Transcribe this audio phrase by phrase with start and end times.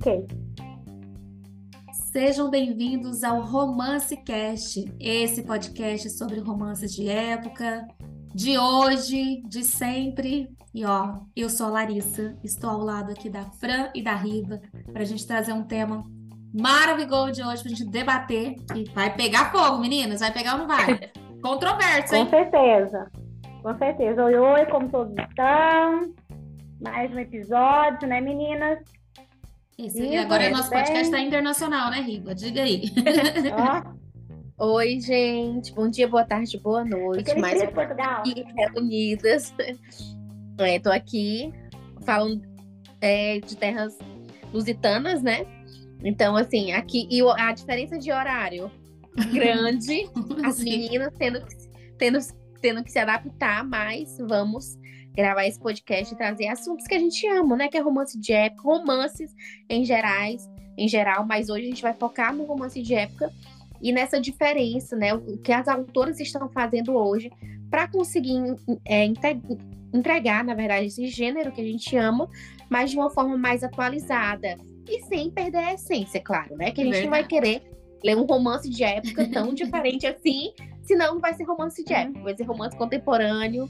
[0.00, 0.26] Ok.
[2.10, 7.86] Sejam bem-vindos ao Romance Cast, esse podcast sobre romances de época,
[8.34, 10.48] de hoje, de sempre.
[10.72, 14.62] E ó, eu sou a Larissa, estou ao lado aqui da Fran e da Riva
[14.90, 16.02] para a gente trazer um tema
[16.58, 18.56] maravilhoso de hoje para a gente debater.
[18.74, 20.98] E vai pegar fogo, meninas, vai pegar ou não vai?
[21.44, 22.24] Controverso, hein?
[22.24, 23.10] Com certeza,
[23.62, 24.24] com certeza.
[24.24, 26.14] Oi, oi, como todos estão?
[26.80, 28.78] Mais um episódio, né, meninas?
[29.80, 32.34] Isso, e agora o nosso podcast está internacional, né, Riva?
[32.34, 32.82] Diga aí.
[34.60, 35.72] Oi, gente.
[35.72, 37.34] Bom dia, boa tarde, boa noite.
[37.40, 38.20] Mais um Portugal.
[38.20, 39.54] aqui reunidas.
[40.60, 41.50] Estou aqui
[42.04, 42.42] falando
[43.00, 43.96] é, de terras
[44.52, 45.46] lusitanas, né?
[46.04, 48.70] Então, assim, aqui e a diferença de horário
[49.32, 50.10] grande,
[50.44, 51.42] as meninas tendo,
[51.96, 52.18] tendo,
[52.60, 54.76] tendo que se adaptar, mas vamos
[55.14, 57.68] gravar esse podcast e trazer assuntos que a gente ama, né?
[57.68, 59.34] Que é romance de época, romances
[59.68, 63.30] em gerais, em geral, mas hoje a gente vai focar no romance de época
[63.82, 65.14] e nessa diferença, né?
[65.14, 67.30] O que as autoras estão fazendo hoje
[67.70, 69.04] para conseguir é,
[69.92, 72.28] entregar, na verdade, esse gênero que a gente ama,
[72.68, 74.56] mas de uma forma mais atualizada
[74.88, 76.70] e sem perder a essência, claro, né?
[76.70, 77.62] Que a gente não vai querer
[78.02, 80.52] ler um romance de época tão diferente assim,
[80.82, 83.68] senão não vai ser romance de época, vai ser romance contemporâneo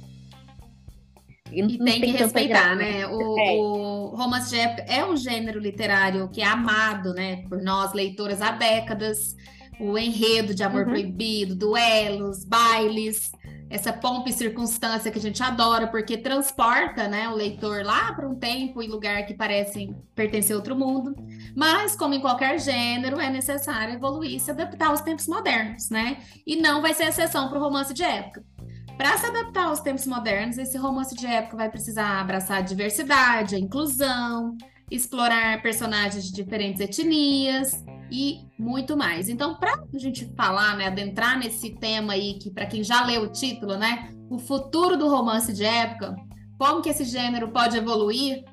[1.53, 3.06] e, e tem, que respeitar, né?
[3.06, 3.53] O, é.
[3.53, 8.41] o, romance de época é um gênero literário que é amado, né, por nós leitoras
[8.43, 9.37] há décadas.
[9.81, 10.91] O enredo de amor uhum.
[10.91, 13.33] proibido, duelos, bailes,
[13.71, 18.28] essa pompa e circunstância que a gente adora, porque transporta, né, o leitor lá para
[18.28, 21.15] um tempo e lugar que parecem pertencer a outro mundo.
[21.56, 26.19] Mas, como em qualquer gênero, é necessário evoluir e se adaptar aos tempos modernos, né?
[26.45, 28.45] E não vai ser exceção para o romance de época.
[29.01, 33.55] Para se adaptar aos tempos modernos, esse romance de época vai precisar abraçar a diversidade,
[33.55, 34.59] a inclusão,
[34.91, 39.31] explorar personagens de diferentes etnias e muito mais.
[39.31, 43.22] Então, para a gente falar, né, adentrar nesse tema aí, que para quem já leu
[43.22, 46.15] o título, né, o futuro do romance de época,
[46.59, 48.44] como que esse gênero pode evoluir,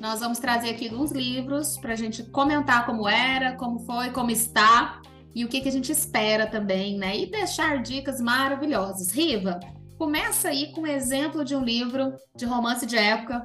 [0.00, 4.32] nós vamos trazer aqui alguns livros para a gente comentar como era, como foi, como
[4.32, 5.00] está
[5.32, 7.16] e o que, que a gente espera também, né?
[7.16, 9.12] E deixar dicas maravilhosas.
[9.12, 9.60] Riva,
[10.02, 13.44] começa aí com um exemplo de um livro de romance de época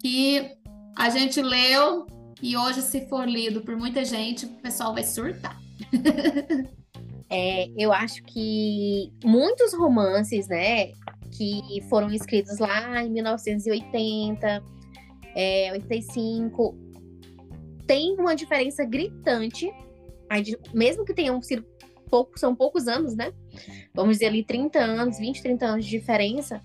[0.00, 0.50] que
[0.96, 2.06] a gente leu
[2.40, 5.60] e hoje, se for lido por muita gente, o pessoal vai surtar.
[7.28, 10.92] é, eu acho que muitos romances, né,
[11.30, 14.64] que foram escritos lá em 1980,
[15.36, 16.74] é, 85,
[17.86, 19.70] tem uma diferença gritante,
[20.72, 21.66] mesmo que tenham sido
[22.08, 23.30] poucos, são poucos anos, né?
[23.94, 26.62] Vamos dizer ali 30 anos, 20, 30 anos de diferença.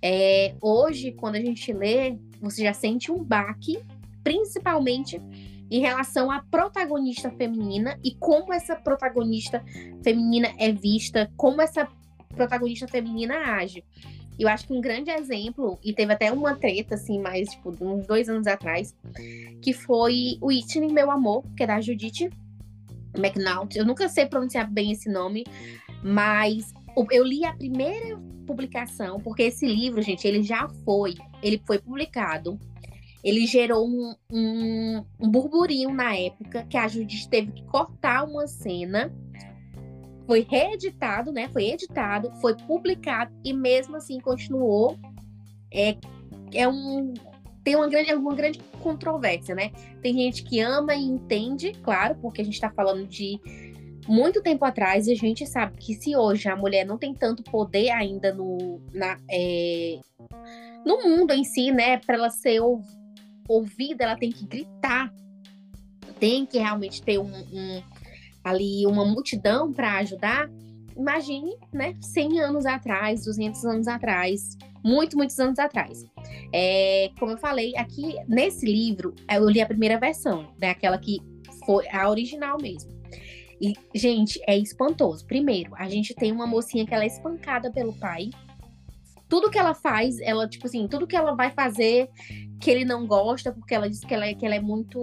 [0.00, 3.78] É, hoje, quando a gente lê, você já sente um baque,
[4.24, 5.20] principalmente
[5.70, 9.64] em relação à protagonista feminina e como essa protagonista
[10.02, 11.88] feminina é vista, como essa
[12.34, 13.82] protagonista feminina age.
[14.38, 18.06] Eu acho que um grande exemplo, e teve até uma treta, assim, mais, tipo, uns
[18.06, 18.94] dois anos atrás,
[19.60, 22.30] que foi o Whitney, Meu Amor, que é da Judith
[23.16, 23.76] McNaught.
[23.78, 25.44] Eu nunca sei pronunciar bem esse nome,
[26.02, 26.72] mas
[27.10, 32.58] eu li a primeira publicação, porque esse livro, gente, ele já foi, ele foi publicado.
[33.22, 38.48] Ele gerou um, um, um burburinho na época que a Judith teve que cortar uma
[38.48, 39.14] cena.
[40.26, 41.48] Foi reeditado, né?
[41.48, 44.98] Foi editado, foi publicado e mesmo assim continuou.
[45.72, 45.96] É,
[46.52, 47.14] é um,
[47.62, 49.70] tem uma grande, uma grande controvérsia, né?
[50.02, 53.40] Tem gente que ama e entende, claro, porque a gente está falando de
[54.08, 57.42] muito tempo atrás e a gente sabe que se hoje a mulher não tem tanto
[57.42, 59.98] poder ainda no, na, é,
[60.84, 61.98] no mundo em si, né?
[61.98, 62.60] Para ela ser
[63.48, 65.12] ouvida, ela tem que gritar,
[66.18, 67.82] tem que realmente ter um, um
[68.42, 70.50] ali uma multidão para ajudar.
[70.96, 71.94] Imagine, né?
[72.00, 76.04] 100 anos atrás, 200 anos atrás, muito, muitos anos atrás.
[76.52, 80.70] É, como eu falei, aqui nesse livro, eu li a primeira versão, né?
[80.70, 81.18] Aquela que
[81.64, 83.01] foi a original mesmo.
[83.62, 85.24] E, gente, é espantoso.
[85.24, 88.30] Primeiro, a gente tem uma mocinha que ela é espancada pelo pai.
[89.28, 92.10] Tudo que ela faz, ela, tipo assim, tudo que ela vai fazer
[92.60, 95.00] que ele não gosta, porque ela diz que ela, é, que ela é muito.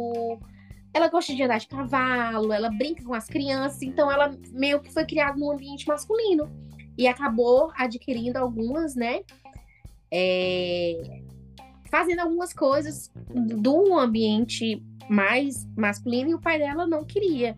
[0.93, 4.91] Ela gosta de andar de cavalo, ela brinca com as crianças, então ela meio que
[4.91, 6.49] foi criada num ambiente masculino.
[6.97, 9.21] E acabou adquirindo algumas, né?
[10.11, 11.21] é,
[11.89, 17.55] fazendo algumas coisas do ambiente mais masculino e o pai dela não queria.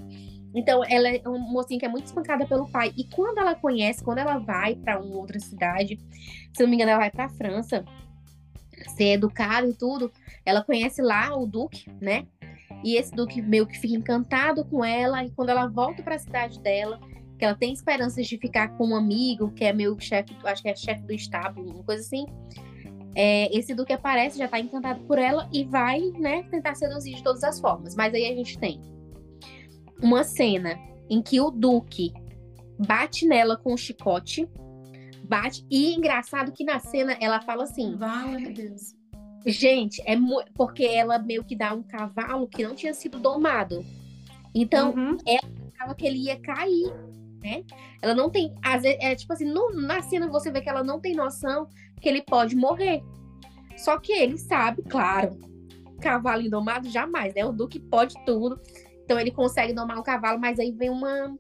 [0.53, 2.92] Então, ela é uma mocinha que é muito espancada pelo pai.
[2.98, 5.98] E quando ela conhece, quando ela vai para uma outra cidade,
[6.53, 7.86] se não me engano, ela vai para a França,
[8.95, 10.12] ser educada e tudo,
[10.45, 12.27] ela conhece lá o Duque, né?
[12.83, 16.19] E esse Duque meio que fica encantado com ela, e quando ela volta para a
[16.19, 17.00] cidade dela,
[17.38, 20.69] que ela tem esperanças de ficar com um amigo, que é meu chefe, acho que
[20.69, 22.25] é chefe do estábulo, uma coisa assim.
[23.15, 27.24] É, esse Duque aparece, já tá encantado por ela e vai, né, tentar seduzir de
[27.24, 27.95] todas as formas.
[27.95, 28.81] Mas aí a gente tem
[30.01, 30.77] uma cena
[31.09, 32.13] em que o Duque
[32.80, 34.48] bate nela com o chicote,
[35.24, 38.95] bate, e engraçado que na cena ela fala assim: Vale, Deus.
[39.45, 40.15] Gente, é
[40.53, 43.83] porque ela meio que dá um cavalo que não tinha sido domado.
[44.53, 45.18] Então, uhum.
[45.25, 46.94] ela achava que ele ia cair,
[47.42, 47.63] né?
[48.01, 48.54] Ela não tem.
[48.62, 51.68] Às vezes, é tipo assim, no, na cena você vê que ela não tem noção
[52.00, 53.01] que ele pode morrer.
[53.77, 55.39] Só que ele sabe, claro,
[56.01, 57.45] cavalo indomado jamais, né?
[57.45, 58.59] O Duque pode tudo.
[59.11, 61.37] Então ele consegue domar o cavalo, mas aí vem uma.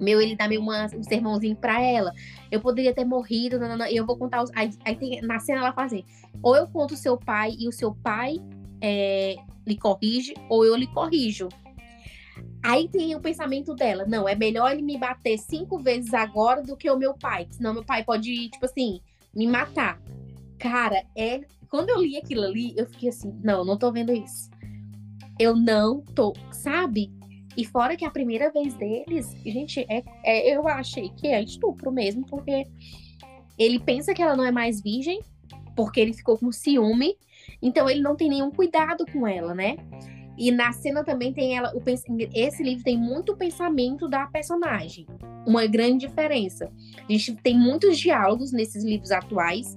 [0.00, 2.12] Meu, ele dá meio uma, um sermãozinho pra ela.
[2.52, 3.86] Eu poderia ter morrido, não, não, não.
[3.86, 4.50] eu vou contar os.
[4.54, 6.04] Aí, aí tem, na cena ela fala assim:
[6.40, 8.36] ou eu conto o seu pai e o seu pai
[8.80, 9.34] é,
[9.66, 11.48] lhe corrige, ou eu lhe corrijo.
[12.64, 16.76] Aí tem o pensamento dela: não, é melhor ele me bater cinco vezes agora do
[16.76, 19.00] que o meu pai, senão meu pai pode, tipo assim,
[19.34, 20.00] me matar.
[20.60, 21.40] Cara, é.
[21.68, 24.51] Quando eu li aquilo ali, eu fiquei assim: não, não tô vendo isso.
[25.42, 27.10] Eu não tô, sabe?
[27.56, 31.90] E fora que a primeira vez deles, gente, é, é, eu achei que é estupro
[31.90, 32.64] mesmo, porque
[33.58, 35.20] ele pensa que ela não é mais virgem,
[35.74, 37.16] porque ele ficou com ciúme,
[37.60, 39.74] então ele não tem nenhum cuidado com ela, né?
[40.38, 41.82] E na cena também tem ela, o,
[42.32, 45.08] esse livro tem muito pensamento da personagem,
[45.44, 46.70] uma grande diferença.
[46.96, 49.76] A gente tem muitos diálogos nesses livros atuais,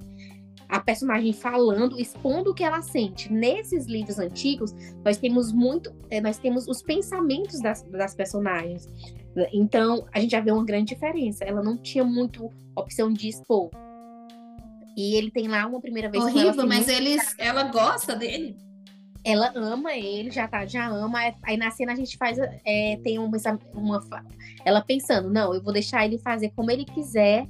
[0.67, 3.31] a personagem falando, expondo o que ela sente.
[3.31, 4.73] Nesses livros antigos,
[5.03, 8.87] nós temos muito, é, nós temos os pensamentos das, das personagens.
[9.53, 11.43] Então, a gente já vê uma grande diferença.
[11.43, 13.69] Ela não tinha muito opção de expor.
[14.97, 16.65] E ele tem lá uma primeira vez Horrível, ela.
[16.65, 18.55] mas eles, ela gosta dele
[19.25, 21.19] ela ama ele, já tá, já ama.
[21.41, 23.35] Aí na cena a gente faz, é, tem uma,
[23.73, 23.99] uma,
[24.63, 27.47] ela pensando, não, eu vou deixar ele fazer como ele quiser,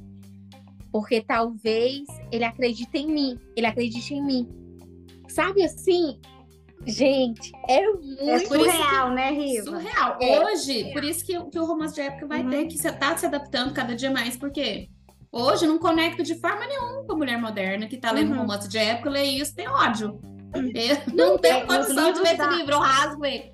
[0.95, 4.47] porque talvez ele acredite em mim, ele acredite em mim.
[5.27, 6.21] Sabe assim?
[6.85, 9.63] Gente, é muito é surreal, que, né, Riva?
[9.65, 10.17] Surreal.
[10.21, 10.93] É, Hoje, é.
[10.93, 12.49] por isso que, que, o romance de época vai uhum.
[12.49, 14.87] ter que estar tá se adaptando cada dia mais, porque
[15.33, 18.37] hoje não conecto de forma nenhuma com a mulher moderna que tá lendo uhum.
[18.37, 20.17] romance de época, lê isso, tem ódio.
[20.53, 22.45] Eu não, tenho condição de ler da...
[22.45, 23.51] esse livro, eu rasgo ele.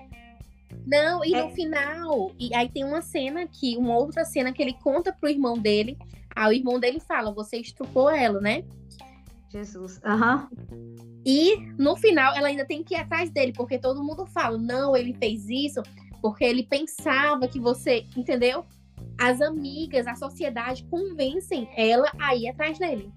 [0.86, 1.42] Não, e é.
[1.42, 5.28] no final, e aí tem uma cena que, uma outra cena que ele conta pro
[5.28, 5.98] irmão dele.
[6.34, 8.64] Aí o irmão dele fala: Você estrupou ela, né?
[9.50, 10.00] Jesus.
[10.04, 10.48] Aham.
[10.70, 10.96] Uhum.
[11.24, 14.96] E no final ela ainda tem que ir atrás dele, porque todo mundo fala: Não,
[14.96, 15.82] ele fez isso
[16.22, 18.64] porque ele pensava que você, entendeu?
[19.20, 23.12] As amigas, a sociedade convencem ela a ir atrás dele.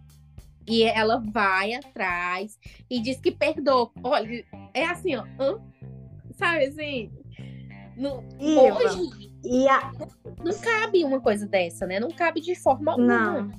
[0.67, 2.59] E ela vai atrás
[2.89, 3.91] e diz que perdoa.
[4.03, 5.23] Olha, é assim, ó.
[5.39, 5.59] Hã?
[6.31, 7.11] Sabe assim?
[7.97, 9.91] No, hoje e a...
[10.43, 11.99] não cabe uma coisa dessa, né?
[11.99, 13.07] Não cabe de forma alguma.
[13.07, 13.51] Não.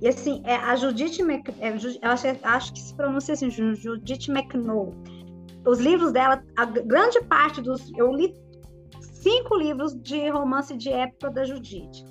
[0.00, 1.48] E assim, é, a Judith Mc...
[1.60, 4.94] é, eu acho, acho que se pronuncia assim, Judith McNall.
[5.66, 7.90] Os livros dela, a grande parte dos.
[7.96, 8.34] Eu li
[9.00, 12.04] cinco livros de romance de época da Judith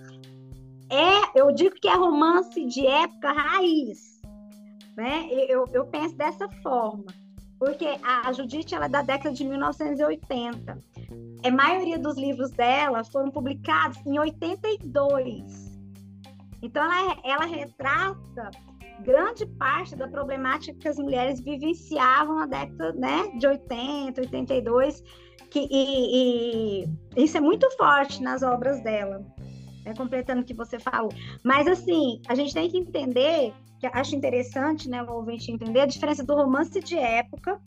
[0.94, 4.22] é, eu digo que é romance de época raiz,
[4.96, 5.28] né?
[5.50, 7.06] Eu, eu penso dessa forma,
[7.64, 10.84] porque a Judite ela é da década de 1980.
[11.46, 15.80] A maioria dos livros dela foram publicados em 82.
[16.62, 18.52] Então ela, ela retrata
[19.00, 25.02] grande parte da problemática que as mulheres vivenciavam na década né, de 80, 82,
[25.50, 29.26] que, e, e isso é muito forte nas obras dela
[29.86, 31.12] né, completando o que você falou.
[31.44, 33.54] Mas, assim, a gente tem que entender,
[33.90, 37.60] que acho interessante, né, o ouvinte entender, a diferença do romance de época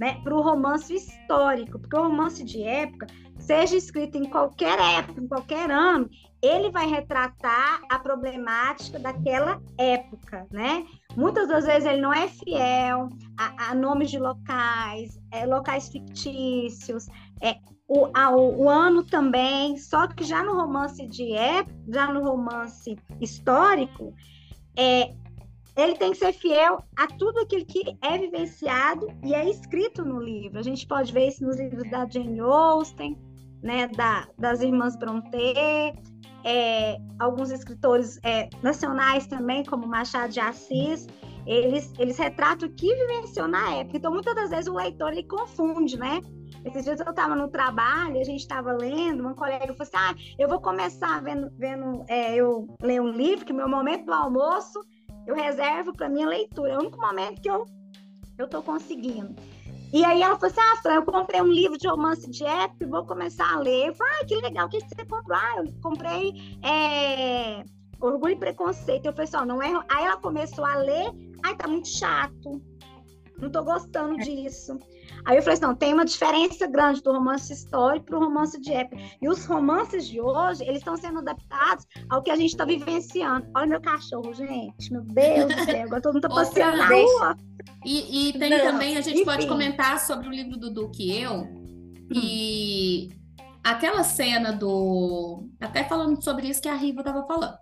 [0.00, 3.06] né, para o romance histórico, porque o romance de época,
[3.38, 6.10] seja escrito em qualquer época, em qualquer ano,
[6.42, 10.84] ele vai retratar a problemática daquela época, né?
[11.16, 13.08] Muitas das vezes ele não é fiel
[13.38, 17.06] a, a nomes de locais, é, locais fictícios,
[17.40, 17.56] é,
[17.86, 22.24] o, a, o, o, ano também, só que já no romance de época, já no
[22.24, 24.12] romance histórico,
[24.76, 25.14] é,
[25.76, 30.20] ele tem que ser fiel a tudo aquilo que é vivenciado e é escrito no
[30.20, 30.58] livro.
[30.58, 33.18] A gente pode ver isso nos livros da Jane Austen,
[33.62, 35.94] né, da, das irmãs Brontë,
[36.44, 41.06] é, alguns escritores é, nacionais também, como Machado de Assis,
[41.46, 43.96] eles, eles retratam o que vivenciou na época.
[43.96, 46.20] Então, muitas das vezes o leitor ele confunde, né?
[46.64, 50.14] Esses dias eu estava no trabalho, a gente estava lendo, uma colega falou assim: ah,
[50.38, 54.80] eu vou começar vendo, vendo é, eu ler um livro, que meu momento do almoço
[55.26, 56.72] eu reservo para minha leitura.
[56.72, 57.66] É o único momento que eu
[58.36, 59.34] eu estou conseguindo.
[59.92, 62.86] E aí ela falou assim: Ah, Fran, eu comprei um livro de romance de época
[62.86, 63.88] vou começar a ler.
[63.88, 65.38] Eu falei, ah, que legal, o que você comprou?
[65.38, 67.64] Ah, eu comprei é,
[68.00, 69.06] Orgulho e Preconceito.
[69.06, 69.68] Eu falei assim, não é.
[69.88, 71.10] Aí ela começou a ler,
[71.44, 72.60] ai, tá muito chato.
[73.44, 74.78] Não tô gostando disso.
[75.26, 78.58] Aí eu falei assim, não, tem uma diferença grande do romance histórico para o romance
[78.58, 78.96] de época.
[79.20, 83.46] E os romances de hoje, eles estão sendo adaptados ao que a gente está vivenciando.
[83.54, 87.36] Olha meu cachorro, gente, meu Deus do céu, agora todo mundo está passeando na rua.
[87.84, 89.24] E, e tem não, também, a gente enfim.
[89.26, 91.46] pode comentar sobre o livro do Duque e eu,
[92.10, 93.44] e hum.
[93.62, 95.46] aquela cena do...
[95.60, 97.58] Até falando sobre isso que a Riva estava falando.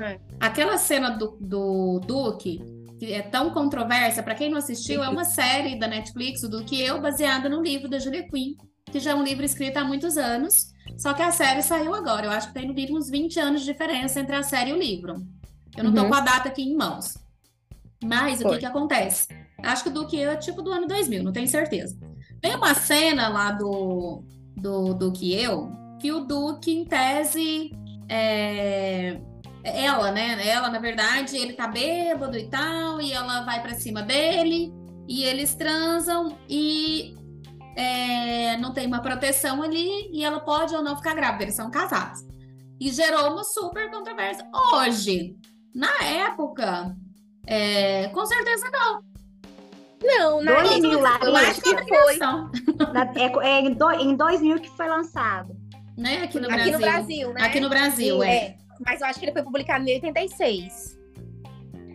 [0.00, 0.18] É.
[0.40, 5.24] Aquela cena do, do Duque que é tão controversa, para quem não assistiu, é uma
[5.26, 8.54] série da Netflix do que eu, baseada no livro da Julia Quinn,
[8.92, 12.26] que já é um livro escrito há muitos anos, só que a série saiu agora.
[12.26, 14.72] Eu acho que tem no mínimo uns 20 anos de diferença entre a série e
[14.72, 15.14] o livro.
[15.76, 15.96] Eu não uhum.
[15.96, 17.18] tô com a data aqui em mãos.
[18.04, 18.52] Mas Foi.
[18.52, 19.26] o que que acontece?
[19.64, 21.98] Acho que o Duque é tipo do ano 2000, não tenho certeza.
[22.40, 24.22] Tem uma cena lá do,
[24.56, 27.72] do Duque eu, que o Duque, em tese,
[28.08, 29.20] é,
[29.64, 30.46] ela, né?
[30.46, 34.72] Ela, na verdade, ele tá bêbado e tal, e ela vai para cima dele,
[35.08, 37.14] e eles transam e
[37.76, 41.70] é, não tem uma proteção ali, e ela pode ou não ficar grávida, eles são
[41.70, 42.20] casados.
[42.80, 44.44] E gerou uma super controvérsia.
[44.74, 45.36] Hoje,
[45.74, 46.96] na época,
[47.46, 49.02] é, com certeza não.
[50.04, 52.18] Não, na 2000 lá, eu acho que foi.
[53.46, 55.54] é, é em, do, em 2000 que foi lançado.
[55.96, 56.24] Né?
[56.24, 56.72] Aqui no Aqui Brasil.
[56.72, 57.42] no Brasil, né?
[57.42, 58.36] Aqui no Brasil, é.
[58.36, 60.98] é mas eu acho que ele foi publicado em 86.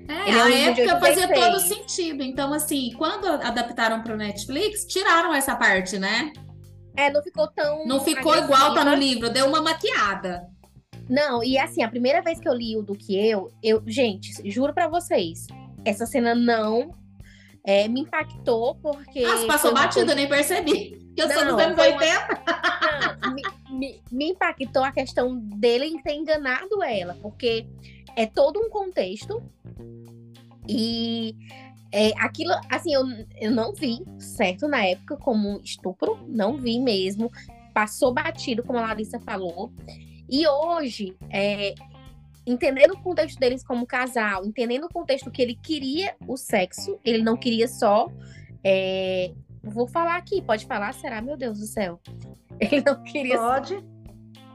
[0.09, 2.23] É, ele é a época fazia todo sentido.
[2.23, 6.31] Então, assim, quando adaptaram para o Netflix, tiraram essa parte, né?
[6.95, 7.85] É, não ficou tão.
[7.85, 8.55] Não ficou agressiva.
[8.55, 10.47] igual tá no livro, deu uma maquiada.
[11.09, 14.29] Não, e assim, a primeira vez que eu li o do que eu, eu, gente,
[14.49, 15.47] juro para vocês,
[15.85, 16.91] essa cena não
[17.65, 19.23] é, me impactou porque.
[19.23, 20.97] Ah, passou batida, nem percebi.
[21.17, 22.43] Eu não, sou dos anos 80.
[23.21, 23.41] Não, me,
[23.77, 27.65] me, me impactou a questão dele ter enganado ela, porque
[28.15, 29.43] é todo um contexto
[30.67, 31.35] e
[31.91, 33.03] é, aquilo, assim, eu,
[33.39, 37.31] eu não vi, certo, na época, como estupro, não vi mesmo.
[37.73, 39.71] Passou batido, como a Larissa falou.
[40.29, 41.73] E hoje, é,
[42.45, 47.23] entendendo o contexto deles como casal, entendendo o contexto que ele queria o sexo, ele
[47.23, 48.11] não queria só.
[48.63, 49.31] É,
[49.63, 50.93] vou falar aqui, pode falar?
[50.93, 51.21] Será?
[51.21, 52.01] Meu Deus do céu.
[52.71, 53.37] Ele não queria.
[53.37, 53.75] Pode.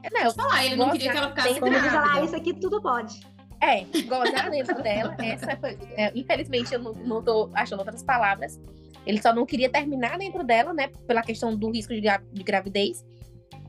[0.03, 2.53] É, não, pode falar, ele não queria que ela ficasse Como diz lá, isso aqui
[2.55, 3.25] tudo pode.
[3.61, 5.17] É, gozar dentro dela.
[5.21, 8.61] Essa foi, é, infelizmente, eu não, não tô achando outras palavras.
[9.07, 10.89] Ele só não queria terminar dentro dela, né?
[11.07, 13.05] Pela questão do risco de, de gravidez.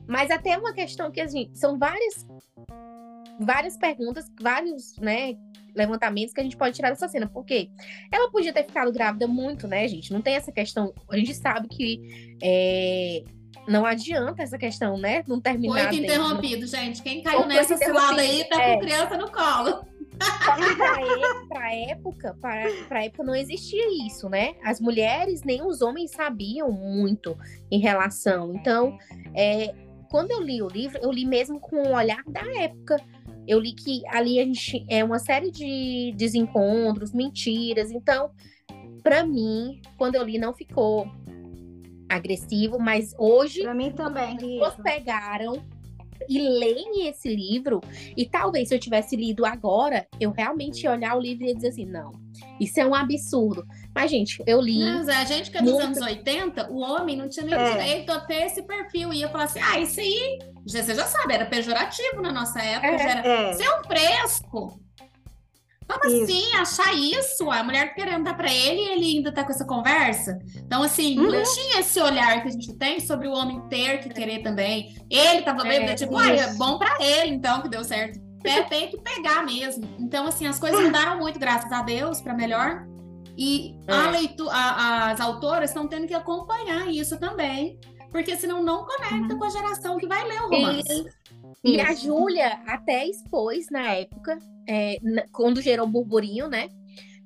[0.08, 2.26] Mas até uma questão que, assim, são várias,
[3.38, 5.36] várias perguntas, vários, né?
[5.74, 7.28] levantamentos que a gente pode tirar dessa cena.
[7.28, 7.68] Porque
[8.10, 10.12] ela podia ter ficado grávida muito, né, gente?
[10.12, 10.94] Não tem essa questão.
[11.10, 13.24] A gente sabe que é,
[13.66, 15.24] não adianta essa questão, né?
[15.26, 15.88] Não terminar.
[15.88, 17.02] Foi interrompido, gente.
[17.02, 18.74] Quem caiu nessa cilada aí tá é.
[18.74, 19.84] com criança no colo.
[21.48, 24.54] Para época, para época não existia isso, né?
[24.62, 27.36] As mulheres nem os homens sabiam muito
[27.70, 28.54] em relação.
[28.54, 28.96] Então,
[29.34, 29.74] é,
[30.10, 32.96] quando eu li o livro, eu li mesmo com o olhar da época.
[33.46, 37.90] Eu li que ali a gente é uma série de desencontros, mentiras.
[37.90, 38.30] Então,
[39.02, 41.10] para mim, quando eu li, não ficou
[42.08, 45.62] agressivo, mas hoje para mim também pessoas pegaram
[46.28, 47.80] e leem esse livro
[48.16, 51.54] e talvez se eu tivesse lido agora, eu realmente ia olhar o livro e ia
[51.54, 52.12] dizer assim, não,
[52.60, 53.64] isso é um absurdo.
[53.94, 54.78] Mas gente, eu li.
[54.78, 55.86] Mas a gente que é dos muito...
[55.86, 57.70] anos 80, o homem não tinha nem é.
[57.70, 61.46] direito a ter esse perfil ia falar assim, ah, isso aí, você já sabe, era
[61.46, 63.52] pejorativo na nossa época, é, era, é.
[63.52, 64.83] você é um fresco.
[65.88, 66.24] Como isso.
[66.24, 66.54] assim?
[66.54, 67.50] Achar isso?
[67.50, 70.38] A mulher querendo dar para ele e ele ainda tá com essa conversa?
[70.56, 71.30] Então, assim, uhum.
[71.30, 74.94] não tinha esse olhar que a gente tem sobre o homem ter que querer também.
[75.10, 78.18] Ele tava bêbado, é, tipo, ah, é bom para ele, então, que deu certo.
[78.44, 79.88] É, tem que pegar mesmo.
[79.98, 82.86] Então, assim, as coisas mudaram muito, graças a Deus, para melhor.
[83.36, 83.92] E é.
[83.92, 87.78] a leitura, a, as autoras estão tendo que acompanhar isso também,
[88.10, 89.38] porque senão não conecta uhum.
[89.38, 91.06] com a geração que vai ler o romance.
[91.64, 94.98] E, e a Júlia até expôs na época é,
[95.32, 96.68] quando gerou burburinho, né?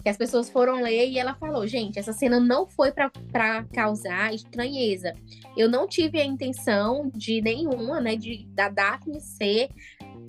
[0.03, 4.35] Que as pessoas foram ler e ela falou: gente, essa cena não foi para causar
[4.35, 5.13] estranheza.
[5.57, 9.69] Eu não tive a intenção de nenhuma, né, de da Daphne ser.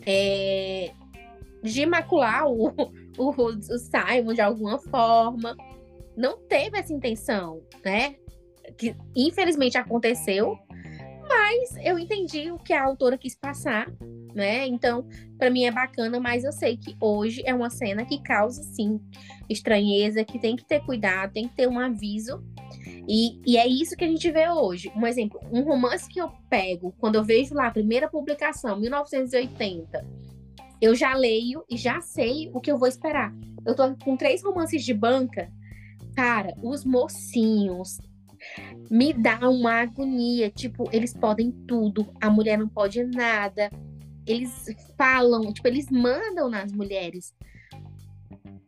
[0.05, 0.91] É,
[1.61, 2.69] de macular o,
[3.17, 5.55] o, o Simon de alguma forma.
[6.15, 8.15] Não teve essa intenção, né?
[8.77, 10.57] Que infelizmente aconteceu,
[11.27, 13.87] mas eu entendi o que a autora quis passar
[14.33, 14.67] né?
[14.67, 15.07] Então,
[15.37, 18.99] para mim é bacana, mas eu sei que hoje é uma cena que causa sim
[19.49, 22.43] estranheza, que tem que ter cuidado, tem que ter um aviso.
[23.07, 24.91] E, e é isso que a gente vê hoje.
[24.95, 30.05] Um exemplo, um romance que eu pego, quando eu vejo lá a primeira publicação, 1980,
[30.81, 33.33] eu já leio e já sei o que eu vou esperar.
[33.65, 35.51] Eu tô com três romances de banca.
[36.15, 37.97] Cara, os mocinhos
[38.89, 40.49] me dá uma agonia.
[40.49, 43.69] Tipo, eles podem tudo, a mulher não pode nada.
[44.29, 44.65] Eles
[44.97, 47.33] falam, tipo, eles mandam nas mulheres.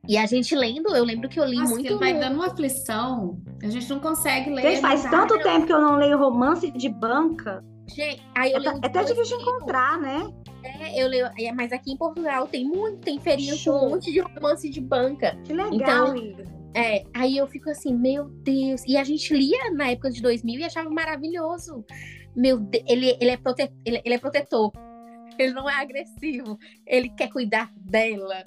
[0.08, 2.00] E a gente lendo, eu lembro que eu li Nossa, muito.
[2.00, 3.40] vai dando uma aflição.
[3.62, 4.64] A gente não consegue ler.
[4.64, 7.64] Gente, faz tanto tempo que eu não leio romance de banca.
[7.88, 10.28] Gente, aí eu é, é até difícil de encontrar, né?
[10.64, 14.12] É, eu leio, é, mas aqui em Portugal tem muito, tem feirinha com um monte
[14.12, 15.38] de romance de banca.
[15.44, 18.84] Que legal, então, é, aí eu fico assim, meu Deus.
[18.88, 21.86] E a gente lia na época de 2000 e achava maravilhoso.
[22.36, 24.72] Meu Deus, ele, ele, é prote, ele, ele é protetor.
[25.42, 26.60] Ele não é agressivo.
[26.86, 28.44] Ele quer cuidar dela.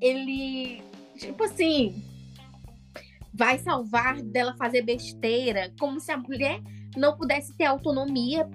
[0.00, 0.82] Ele,
[1.18, 2.02] tipo assim,
[3.32, 6.60] vai salvar dela fazer besteira, como se a mulher
[6.96, 8.48] não pudesse ter autonomia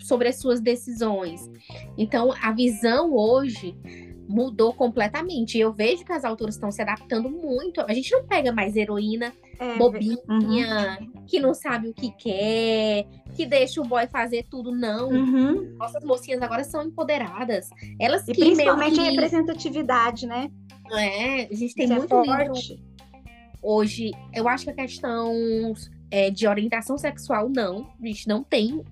[0.00, 1.48] sobre as suas decisões.
[1.96, 3.76] Então, a visão hoje
[4.30, 5.58] mudou completamente.
[5.58, 7.80] E eu vejo que as autoras estão se adaptando muito.
[7.80, 11.24] A gente não pega mais heroína é, bobinha, uhum.
[11.26, 15.08] que não sabe o que quer, que deixa o boy fazer tudo, não.
[15.10, 15.74] Uhum.
[15.76, 17.68] Nossas mocinhas agora são empoderadas.
[17.98, 19.00] Elas e que principalmente que...
[19.00, 20.50] a representatividade, né?
[20.92, 22.52] É, a gente tem Isso é muito é livro
[23.62, 24.12] hoje.
[24.32, 25.32] Eu acho que a questão
[26.10, 27.90] é, de orientação sexual, não.
[28.00, 28.82] A gente não tem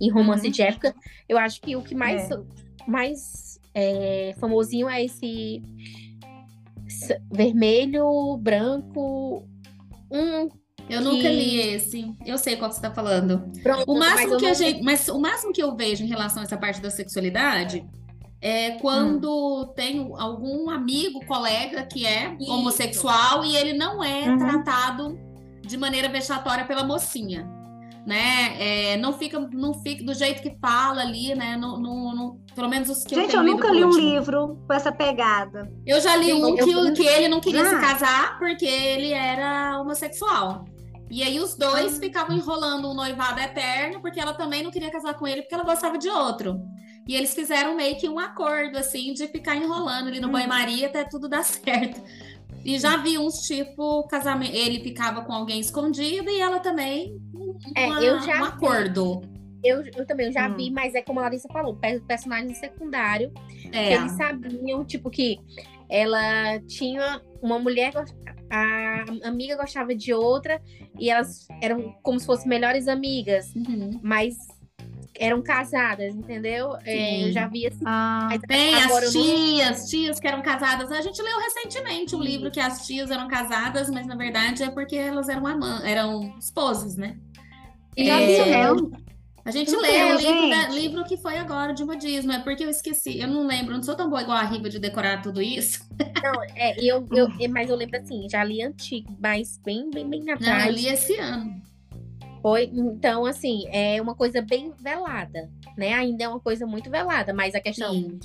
[0.00, 0.52] em romance uhum.
[0.52, 0.94] de época.
[1.28, 2.38] Eu acho que o que mais, é.
[2.86, 3.45] mais
[3.78, 5.62] é, famosinho é esse
[7.30, 9.46] vermelho, branco,
[10.10, 10.48] um
[10.88, 11.04] eu que...
[11.04, 12.14] nunca li esse.
[12.24, 13.50] Eu sei qual você está falando.
[13.62, 16.46] Pronto, o máximo que a gente, mas o máximo que eu vejo em relação a
[16.46, 17.84] essa parte da sexualidade
[18.40, 19.66] é quando hum.
[19.74, 22.50] tem algum amigo, colega que é Isso.
[22.50, 24.38] homossexual e ele não é uhum.
[24.38, 25.18] tratado
[25.60, 27.46] de maneira vexatória pela mocinha.
[28.06, 28.92] Né?
[28.92, 31.56] É, não fica, não fica do jeito que fala ali, né?
[31.56, 34.72] No, no, no pelo menos os que Gente, eu, eu nunca li um livro com
[34.72, 35.68] essa pegada.
[35.84, 36.92] Eu já li um que, eu...
[36.92, 37.68] que ele não queria ah.
[37.68, 40.64] se casar porque ele era homossexual.
[41.10, 42.00] E aí os dois ah.
[42.00, 45.64] ficavam enrolando um noivado eterno porque ela também não queria casar com ele porque ela
[45.64, 46.60] gostava de outro.
[47.08, 50.32] E eles fizeram meio que um acordo, assim, de ficar enrolando ali no hum.
[50.32, 52.00] banho-maria até tudo dar certo.
[52.64, 57.16] E já vi uns tipo casamento, ele ficava com alguém escondido e ela também
[57.74, 59.22] é, uma, eu já um acordo.
[59.64, 60.56] Eu, eu também eu já hum.
[60.56, 63.32] vi, mas é como a Larissa falou, personagem secundário.
[63.72, 63.94] É.
[63.94, 65.40] eles sabiam, tipo, que
[65.88, 67.92] ela tinha uma mulher,
[68.50, 70.60] a amiga gostava de outra,
[70.98, 73.98] e elas eram como se fossem melhores amigas, uhum.
[74.02, 74.36] mas
[75.18, 76.76] eram casadas, entendeu?
[76.84, 77.82] É, eu já vi assim.
[77.84, 79.86] Ah, bem, as tias, não...
[79.88, 80.92] tias que eram casadas.
[80.92, 82.28] A gente leu recentemente um Sim.
[82.28, 86.36] livro que as tias eram casadas, mas na verdade é porque elas eram amã, eram
[86.38, 87.16] esposas, né?
[87.96, 88.36] E é...
[89.46, 92.64] A gente não leu o livro, da, livro, que foi agora de modismo, é porque
[92.64, 95.40] eu esqueci, eu não lembro, não sou tão boa igual a Riva de decorar tudo
[95.40, 95.86] isso.
[96.20, 100.28] Não, é, eu, eu, mas eu lembro assim, já li antigo, mas bem, bem, bem
[100.28, 100.64] atrás.
[100.64, 101.62] Não, eu li esse ano.
[102.42, 105.94] Foi, então, assim, é uma coisa bem velada, né?
[105.94, 108.18] Ainda é uma coisa muito velada, mas a questão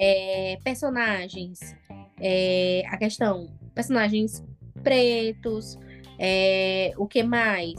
[0.00, 1.58] é, personagens,
[2.18, 4.42] é, a questão personagens
[4.82, 5.78] pretos,
[6.18, 7.78] é, o que mais?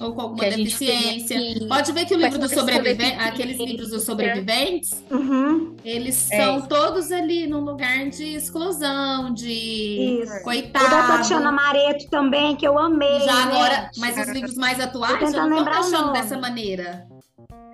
[0.00, 1.38] Ou com alguma deficiência.
[1.68, 5.76] Pode ver que o livro do sobrevivente, aqueles livros dos sobreviventes, uhum.
[5.84, 6.44] eles é.
[6.44, 10.42] são todos ali num lugar de exclusão, de Isso.
[10.42, 10.86] coitado.
[10.86, 13.20] O da Tatiana Mareto também, que eu amei.
[13.20, 17.06] Já agora, mas os livros mais atuais eu não estou achando dessa maneira.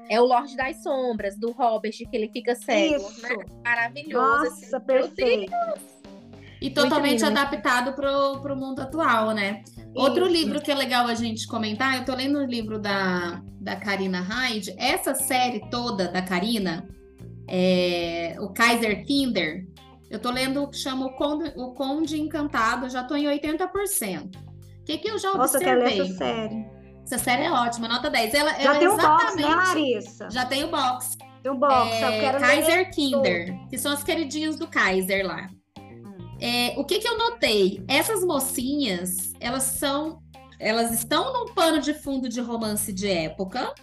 [0.09, 2.97] É o Lorde das Sombras, do Robert, que ele fica cego.
[3.09, 3.23] Isso.
[3.23, 3.45] Né?
[3.65, 4.45] Maravilhoso.
[4.45, 4.87] Nossa, assim.
[4.87, 5.53] perfeito.
[6.61, 9.63] E totalmente adaptado para o mundo atual, né?
[9.95, 13.77] Outro livro que é legal a gente comentar, eu tô lendo o livro da, da
[13.77, 14.75] Karina Hyde.
[14.77, 16.89] Essa série toda da Karina,
[17.49, 19.67] é, o Kaiser Kinder,
[20.11, 24.37] eu tô lendo o que chama o Conde, o Conde Encantado, já tô em 80%.
[24.37, 25.37] O que, que eu já observei?
[25.37, 26.67] Nossa, eu quero ler essa série.
[27.05, 28.35] Essa série é ótima, nota 10.
[28.35, 30.31] Ela, já ela tem o box, né, Larissa?
[30.31, 31.17] Já tem o box.
[31.43, 35.49] Tem o box, é, eu quero Kaiser Kinder, que são as queridinhas do Kaiser lá.
[36.41, 37.83] É, o que, que eu notei?
[37.89, 40.23] Essas mocinhas, elas são.
[40.59, 43.75] Elas estão num pano de fundo de romance de época,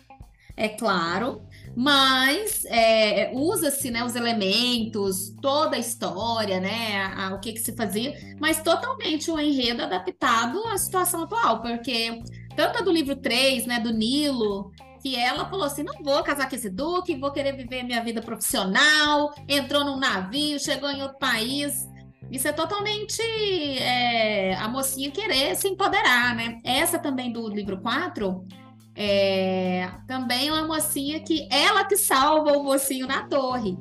[0.56, 1.42] é claro,
[1.76, 7.60] mas é, usa-se né, os elementos, toda a história, né, a, a, o que, que
[7.60, 12.22] se fazia, mas totalmente o enredo adaptado à situação atual, porque
[12.56, 16.48] tanto a do livro 3, né, do Nilo, que ela falou assim: não vou casar
[16.48, 21.18] com esse Duque, vou querer viver minha vida profissional, entrou num navio, chegou em outro
[21.18, 21.90] país.
[22.32, 26.62] Isso é totalmente é, mocinha querer se empoderar, né?
[26.63, 28.48] Essa também do livro 4
[28.96, 33.78] é, também é uma mocinha que ela que salva o mocinho na torre.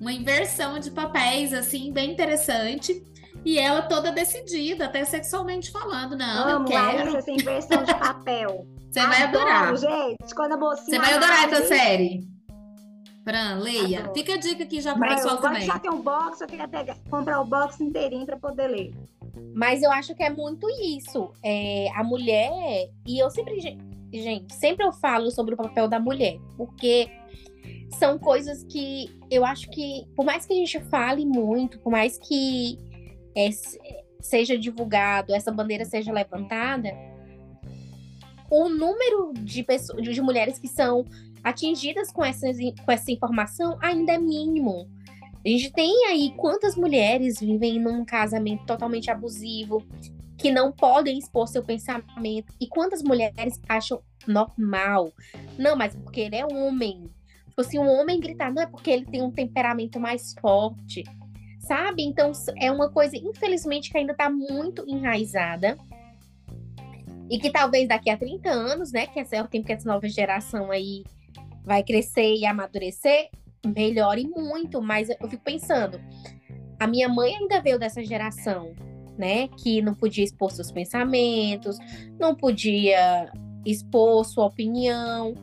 [0.00, 3.04] Uma inversão de papéis, assim, bem interessante.
[3.44, 6.16] E ela toda decidida, até sexualmente falando.
[6.16, 7.16] Não, Amo, eu quero.
[7.16, 8.66] essa inversão de papel.
[8.90, 9.76] Você vai adorar.
[9.76, 10.86] Gente, quando a mocinha.
[10.86, 12.33] Você vai adorar essa série.
[13.24, 14.00] Fran, leia.
[14.00, 14.14] Adoro.
[14.14, 15.62] Fica a dica aqui já para o pessoal também.
[15.62, 18.94] já tem um box, eu queria pegar, comprar o box inteirinho para poder ler.
[19.54, 21.32] Mas eu acho que é muito isso.
[21.42, 23.58] É, a mulher, e eu sempre,
[24.12, 27.10] gente, sempre eu falo sobre o papel da mulher, porque
[27.98, 32.18] são coisas que eu acho que, por mais que a gente fale muito, por mais
[32.18, 32.78] que
[33.36, 33.48] é,
[34.20, 36.92] seja divulgado, essa bandeira seja levantada,
[38.50, 41.04] o número de pessoas, de mulheres que são
[41.44, 42.46] atingidas com essa,
[42.84, 44.88] com essa informação ainda é mínimo.
[45.44, 49.84] A gente tem aí quantas mulheres vivem num casamento totalmente abusivo,
[50.38, 55.12] que não podem expor seu pensamento, e quantas mulheres acham normal.
[55.58, 57.10] Não, mas porque ele é homem.
[57.48, 61.04] Tipo assim, um homem gritar, não é porque ele tem um temperamento mais forte,
[61.60, 62.02] sabe?
[62.02, 65.76] Então é uma coisa, infelizmente, que ainda está muito enraizada.
[67.30, 69.88] E que talvez daqui a 30 anos, né, que esse é o tempo que essa
[69.88, 71.04] nova geração aí
[71.64, 73.28] vai crescer e amadurecer,
[73.64, 74.80] melhore muito.
[74.82, 76.00] Mas eu fico pensando,
[76.78, 78.74] a minha mãe ainda veio dessa geração,
[79.16, 79.48] né?
[79.48, 81.78] Que não podia expor seus pensamentos,
[82.18, 83.32] não podia
[83.64, 85.34] expor sua opinião.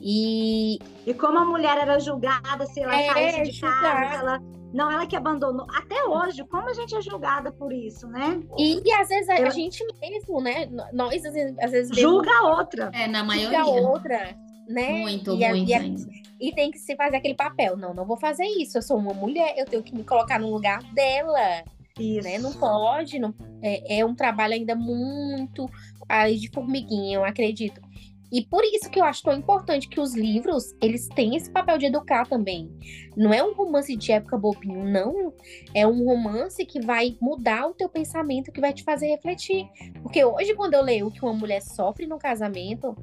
[0.00, 4.40] E, e como a mulher era julgada se ela é, saísse de casa, ela
[4.72, 5.66] não, ela que abandonou.
[5.74, 8.40] Até hoje, como a gente é julgada por isso, né?
[8.56, 9.50] E, e às vezes a, Eu...
[9.50, 10.68] gente mesmo, né?
[10.92, 12.90] Nós às vezes, às vezes julga a outra.
[12.92, 13.64] É, na maioria.
[13.64, 14.90] Julga a outra né?
[15.00, 15.72] Muito, e muito.
[15.72, 17.76] A, e, e, tem que se fazer aquele papel.
[17.76, 18.78] Não, não vou fazer isso.
[18.78, 21.64] Eu sou uma mulher, eu tenho que me colocar no lugar dela.
[21.98, 22.28] Isso.
[22.28, 22.38] Né?
[22.38, 25.68] Não pode, não, é, é um trabalho ainda muito
[26.08, 27.80] aí de formiguinha, eu acredito.
[28.30, 31.78] E por isso que eu acho tão importante que os livros, eles têm esse papel
[31.78, 32.70] de educar também.
[33.16, 35.32] Não é um romance de época bobinho, não.
[35.74, 39.66] É um romance que vai mudar o teu pensamento, que vai te fazer refletir.
[40.02, 42.94] Porque hoje, quando eu leio que uma mulher sofre no casamento,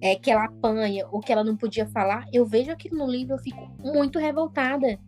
[0.00, 3.34] é que ela apanha ou que ela não podia falar, eu vejo aquilo no livro,
[3.34, 4.98] eu fico muito revoltada.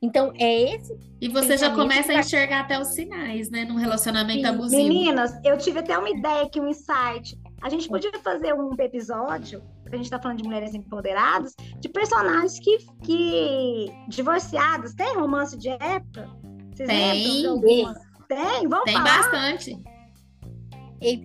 [0.00, 0.98] Então, é esse.
[1.18, 3.64] E você já começa a enxergar até os sinais, né?
[3.64, 4.46] Num relacionamento Sim.
[4.46, 4.82] abusivo.
[4.82, 7.38] Meninas, eu tive até uma ideia aqui, um insight.
[7.64, 12.58] A gente podia fazer um episódio, a gente está falando de mulheres empoderadas, de personagens
[12.60, 14.92] que, que divorciadas.
[14.92, 16.28] Tem romance de época?
[16.74, 17.42] Vocês tem.
[18.28, 19.04] Tem, vamos Tem falar.
[19.04, 19.82] bastante.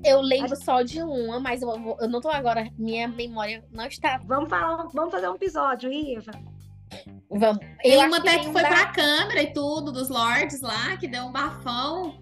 [0.06, 2.70] Eu lembro só de uma, mas eu, eu não tô agora.
[2.78, 4.18] Minha memória não está.
[4.24, 6.32] Vamos falar, vamos fazer um episódio, Iva.
[7.30, 7.60] Vamos.
[7.84, 8.70] Eu tem uma até que, que foi da...
[8.70, 12.18] pra câmera e tudo, dos Lords lá, que deu um bafão.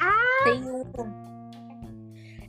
[0.00, 0.44] Ah!
[0.44, 1.29] Tem um.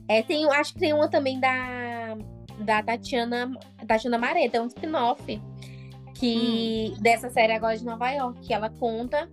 [0.08, 2.16] É, tem, acho que tem uma também da,
[2.58, 3.50] da Tatiana,
[3.86, 5.40] Tatiana Mareta, é um spin-off
[6.14, 7.02] que hum.
[7.02, 9.28] dessa série agora de Nova York, que ela conta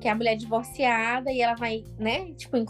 [0.00, 2.32] que é a mulher é divorciada e ela vai, né?
[2.34, 2.64] Tipo,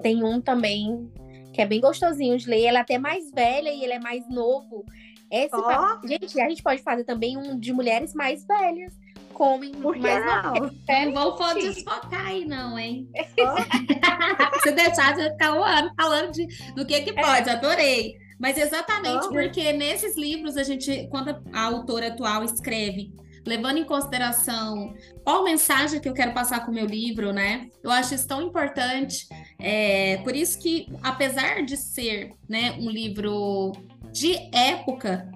[0.00, 1.10] tem um também
[1.52, 2.64] que é bem gostosinho de ler.
[2.64, 4.84] Ela é até mais velha e ele é mais novo.
[5.30, 6.06] Esse oh.
[6.06, 8.96] Gente, a gente pode fazer também um de mulheres mais velhas
[9.40, 10.70] comem Por que mais não?
[10.86, 13.08] É, não vou desfocar aí, não, hein?
[14.62, 17.52] Se deixar, você vai ficar um ano falando de, do que que pode, é.
[17.52, 18.18] adorei.
[18.38, 19.30] Mas exatamente oh.
[19.30, 23.14] porque nesses livros, a gente, quando a autora atual escreve,
[23.46, 27.70] levando em consideração qual mensagem que eu quero passar com o meu livro, né?
[27.82, 29.26] Eu acho isso tão importante.
[29.58, 33.72] É, por isso que, apesar de ser né, um livro
[34.12, 35.30] de época,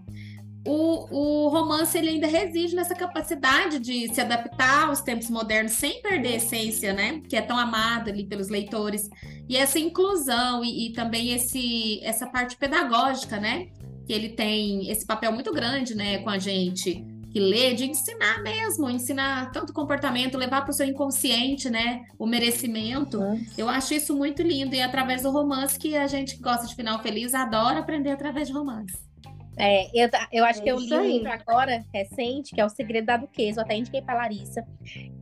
[0.67, 6.01] o, o romance ele ainda reside nessa capacidade de se adaptar aos tempos modernos sem
[6.01, 7.21] perder a essência, né?
[7.29, 9.09] Que é tão amada ali pelos leitores.
[9.49, 13.69] E essa inclusão e, e também esse, essa parte pedagógica, né?
[14.07, 18.41] Que ele tem esse papel muito grande, né, com a gente que lê, de ensinar
[18.43, 22.03] mesmo, ensinar tanto comportamento, levar para o seu inconsciente, né?
[22.17, 23.19] O merecimento.
[23.59, 24.73] Eu acho isso muito lindo.
[24.73, 28.13] E é através do romance que a gente que gosta de final feliz adora aprender
[28.13, 28.97] através de romance.
[29.57, 32.69] É, eu, eu acho é que eu li um livro agora, recente, que é O
[32.69, 34.67] Segredo da Duquesa, eu até indiquei para Larissa,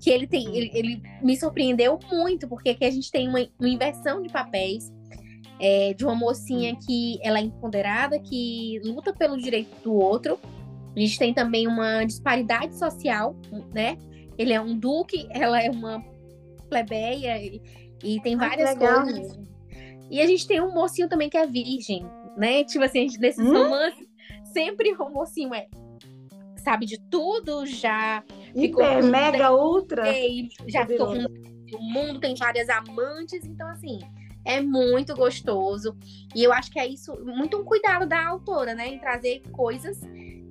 [0.01, 3.69] que ele tem, ele, ele, me surpreendeu muito, porque aqui a gente tem uma, uma
[3.69, 4.91] inversão de papéis
[5.61, 10.39] é, de uma mocinha que ela é empoderada, que luta pelo direito do outro.
[10.97, 13.37] A gente tem também uma disparidade social,
[13.73, 13.97] né?
[14.37, 16.03] Ele é um duque, ela é uma
[16.69, 17.63] plebeia e,
[18.03, 19.39] e tem várias ah, coisas.
[20.11, 22.05] E a gente tem um mocinho também que é virgem,
[22.37, 22.65] né?
[22.65, 23.53] Tipo assim, nesses hum?
[23.53, 24.12] romances
[24.53, 25.67] sempre o mocinho é
[26.57, 28.23] sabe de tudo, já
[28.55, 30.05] Hiper, mega, ultra.
[30.69, 33.99] Já ficou com do mundo, tem várias amantes, então assim,
[34.45, 35.97] é muito gostoso.
[36.35, 39.99] E eu acho que é isso, muito um cuidado da autora, né, em trazer coisas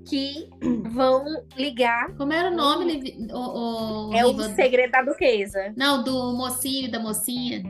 [0.07, 0.49] que
[0.89, 1.23] vão
[1.55, 2.15] ligar.
[2.15, 3.27] Como era o nome?
[3.31, 5.73] O, o, é o Segredo da Duquesa.
[5.77, 7.63] Não, do mocinho e da mocinha.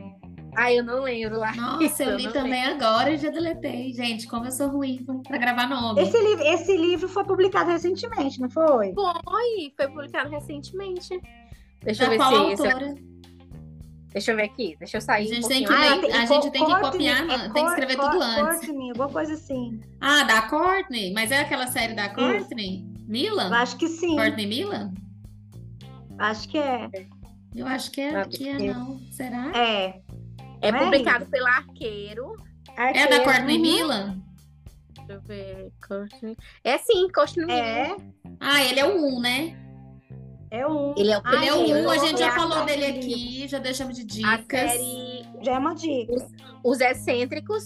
[0.54, 1.54] Ah, eu não lembro lá.
[1.54, 2.84] Nossa, eu li eu também lembro.
[2.86, 3.92] agora e já deletei.
[3.92, 6.02] Gente, como eu sou ruim para gravar nome.
[6.02, 8.92] Esse livro, esse livro foi publicado recentemente, não foi?
[8.92, 11.20] Foi, foi publicado recentemente.
[11.82, 12.86] Deixa da eu ver qual se autora?
[12.86, 13.12] Esse...
[14.12, 15.30] Deixa eu ver aqui, deixa eu sair.
[15.30, 17.96] A gente um tem que, ah, a gente tem que copiar, é tem que escrever
[17.96, 18.66] tudo antes.
[18.66, 19.80] Courtney, alguma coisa assim.
[20.00, 21.12] Ah, da Courtney?
[21.14, 22.84] Mas é aquela série da Courtney?
[23.08, 23.48] Milan?
[23.48, 24.16] Eu acho que sim.
[24.16, 24.92] Courtney Milan?
[26.18, 26.90] Acho que é.
[27.54, 29.00] Eu acho que é, que é não.
[29.10, 29.50] Será?
[29.56, 30.00] É.
[30.62, 32.36] É não publicado é pelo Arqueiro.
[32.76, 32.98] Arqueiro.
[32.98, 33.58] É da Courtney.
[33.58, 34.22] Milan?
[34.94, 35.72] Deixa eu ver.
[35.86, 36.36] Courtney.
[36.64, 37.88] É sim, Courtney é.
[37.88, 37.96] Milan.
[38.40, 39.58] Ah, ele é o 1, um, né?
[40.50, 40.94] É um.
[40.96, 44.04] Ele é o, ele é um, a gente já falou dele aqui, já deixamos de
[44.04, 44.62] dicas.
[44.62, 45.26] A série...
[45.40, 46.12] Já é uma dica.
[46.12, 46.22] Os,
[46.62, 47.64] os excêntricos.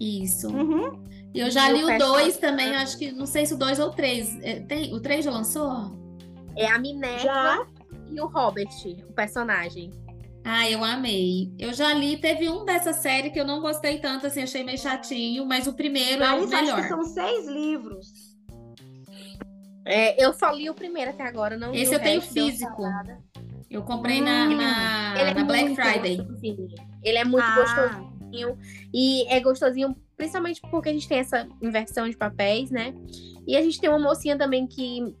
[0.00, 0.48] Isso.
[0.48, 1.02] Uhum.
[1.32, 3.78] E eu já e li o 2 também, acho que, não sei se o 2
[3.80, 4.38] ou o 3.
[4.42, 5.96] É, o 3 já lançou?
[6.56, 7.66] É a Minerva já?
[8.10, 8.68] e o Robert,
[9.08, 9.90] o personagem.
[10.44, 11.50] Ah, eu amei.
[11.58, 14.78] Eu já li, teve um dessa série que eu não gostei tanto, assim, achei meio
[14.78, 16.78] chatinho, mas o primeiro mas é o melhor.
[16.78, 18.34] Acho que são seis livros.
[19.86, 22.82] É, eu só li o primeiro até agora, não Esse eu tenho físico.
[23.70, 26.18] Eu comprei hum, na, na, é na Black Friday.
[26.18, 26.68] Gostosinho.
[27.02, 27.54] Ele é muito ah.
[27.54, 28.58] gostosinho.
[28.92, 32.94] E é gostosinho, principalmente porque a gente tem essa inversão de papéis, né?
[33.46, 35.14] E a gente tem uma mocinha também que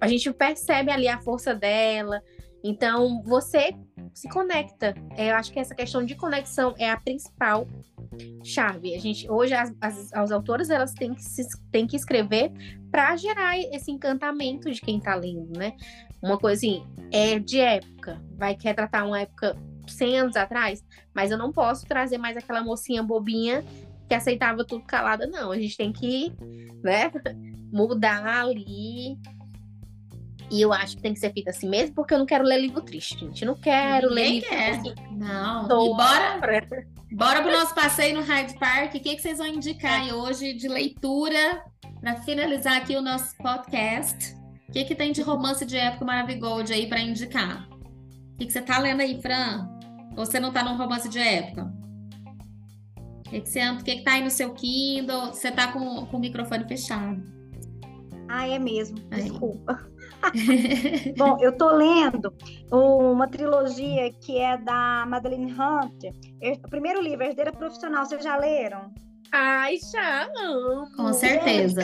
[0.00, 2.22] a gente percebe ali a força dela.
[2.64, 3.74] Então, você
[4.14, 4.94] se conecta.
[5.16, 7.66] É, eu acho que essa questão de conexão é a principal
[8.42, 8.94] chave.
[8.94, 12.50] A gente hoje as, as, as autoras elas têm que se, têm que escrever
[12.90, 15.76] para gerar esse encantamento de quem está lendo, né?
[16.22, 21.30] Uma coisa assim, é de época, vai querer tratar uma época 100 anos atrás, mas
[21.30, 23.62] eu não posso trazer mais aquela mocinha bobinha
[24.08, 25.50] que aceitava tudo calada, não.
[25.50, 26.32] A gente tem que,
[26.82, 27.10] né,
[27.70, 29.18] mudar ali
[30.50, 32.60] e eu acho que tem que ser feito assim mesmo, porque eu não quero ler
[32.60, 33.44] livro triste, gente.
[33.44, 34.70] Não quero Ninguém ler livro quer.
[34.70, 34.94] Assim.
[35.12, 35.68] Não.
[35.68, 35.86] Tô...
[35.86, 36.40] E bora,
[37.12, 38.94] bora pro nosso passeio no Hyde Park.
[38.94, 41.64] O que, que vocês vão indicar aí hoje de leitura
[42.00, 44.36] para finalizar aqui o nosso podcast?
[44.68, 47.68] O que, que tem de romance de época Maravigold aí para indicar?
[47.70, 49.68] O que, que você tá lendo aí, Fran?
[50.16, 51.72] Ou você não tá num romance de época?
[53.26, 55.26] O que, que você O que, que tá aí no seu Kindle?
[55.26, 57.22] Você tá com, com o microfone fechado.
[58.28, 58.98] Ah, é mesmo.
[59.10, 59.88] Desculpa.
[61.16, 62.32] Bom, eu tô lendo
[62.70, 66.12] uma trilogia que é da Madeleine Hunter.
[66.64, 68.92] O primeiro livro, Herdeira Profissional, vocês já leram?
[69.32, 70.88] Ai, já amo.
[70.96, 71.82] Com certeza.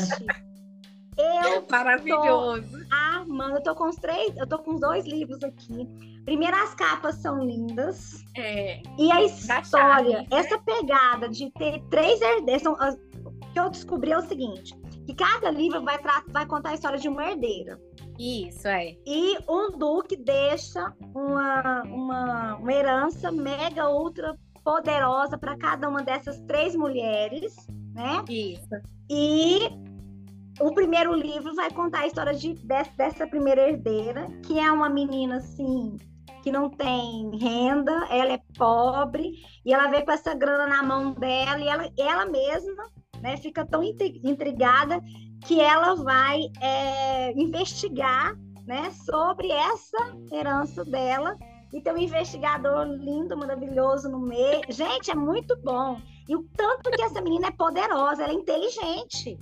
[1.18, 2.62] eu Maravilhoso.
[2.62, 5.86] Tô amando, eu tô com os três, eu tô com os dois livros aqui.
[6.24, 8.24] Primeiro, as capas são lindas.
[8.36, 8.80] É.
[8.98, 12.64] E a história, essa pegada de ter três herdeiros.
[12.66, 16.98] O que eu descobri é o seguinte: que cada livro vai, vai contar a história
[16.98, 17.78] de uma herdeira.
[18.18, 18.96] Isso, é.
[19.06, 26.40] E um duque deixa uma, uma, uma herança mega ultra poderosa para cada uma dessas
[26.42, 27.54] três mulheres,
[27.94, 28.24] né?
[28.28, 28.74] Isso.
[29.10, 29.70] E
[30.60, 32.54] o primeiro livro vai contar a história de,
[32.96, 35.96] dessa primeira herdeira, que é uma menina assim
[36.42, 39.32] que não tem renda, ela é pobre
[39.64, 43.64] e ela vê com essa grana na mão dela e ela, ela mesma né, fica
[43.64, 45.00] tão intrigada
[45.44, 48.34] que ela vai é, investigar
[48.66, 51.36] né, sobre essa herança dela.
[51.72, 54.60] E tem um investigador lindo, maravilhoso no meio.
[54.68, 55.98] Gente, é muito bom.
[56.28, 59.38] E o tanto que essa menina é poderosa, ela é inteligente.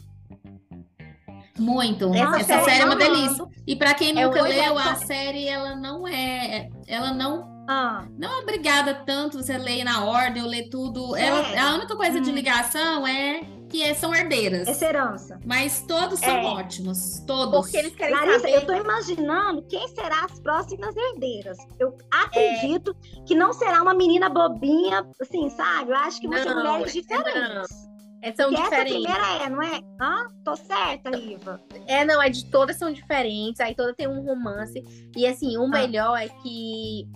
[1.58, 2.14] Muito.
[2.14, 3.46] Essa, essa série, série é uma delícia.
[3.66, 8.06] E para quem é nunca é leu, a série ela não é, ela não ah.
[8.18, 11.14] não é obrigada tanto você ler na ordem ou ler tudo.
[11.16, 11.26] É.
[11.26, 12.22] Ela, a única coisa hum.
[12.22, 14.66] de ligação é que é, são herdeiras.
[14.66, 15.40] Essa herança.
[15.46, 16.44] Mas todos são é.
[16.44, 17.20] ótimos.
[17.26, 17.60] Todos.
[17.60, 18.54] Porque eles querem Larissa, saber.
[18.56, 21.56] eu tô imaginando quem será as próximas herdeiras.
[21.78, 23.24] Eu acredito é.
[23.24, 25.92] que não será uma menina bobinha, assim, sabe?
[25.92, 27.70] Eu acho que vão ser mulheres diferentes.
[27.70, 27.90] Não.
[28.22, 29.06] É, são Porque diferentes.
[29.06, 29.80] Essa primeira é, não é?
[29.98, 30.26] Hã?
[30.44, 31.60] Tô certa, Iva.
[31.86, 34.82] É, não, é de todas são diferentes, aí toda tem um romance.
[35.16, 35.68] E assim, o ah.
[35.68, 37.08] melhor é que